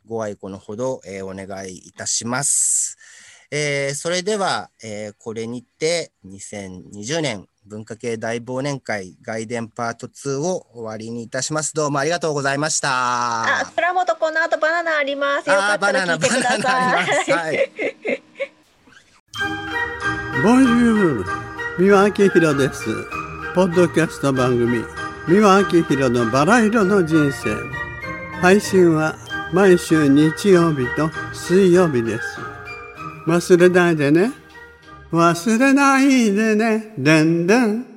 [0.06, 2.98] ご愛顧のほど、えーお願いいたします。
[3.52, 11.74] えーそれでは、えーこれにて2020年文化系大忘年会外伝パート2を終わりにいたします。
[11.74, 13.60] どうもありがとうございました。
[13.60, 15.50] あ、倉本この後バナナあります。
[15.50, 17.36] よかったら聞いてくだあーバナナバナナありますさ。
[17.38, 17.60] はいい。
[20.44, 21.26] ボンジュール
[21.78, 22.86] 三輪明宏です
[23.54, 24.84] ポッドキャスト番組
[25.28, 27.56] 三輪明宏のバラ色の人生
[28.42, 29.16] 配信は
[29.54, 32.51] 毎週日曜日と水曜日です
[33.28, 34.32] 忘れないでね。
[35.12, 36.94] 忘れないでね。
[36.98, 37.91] でんでん。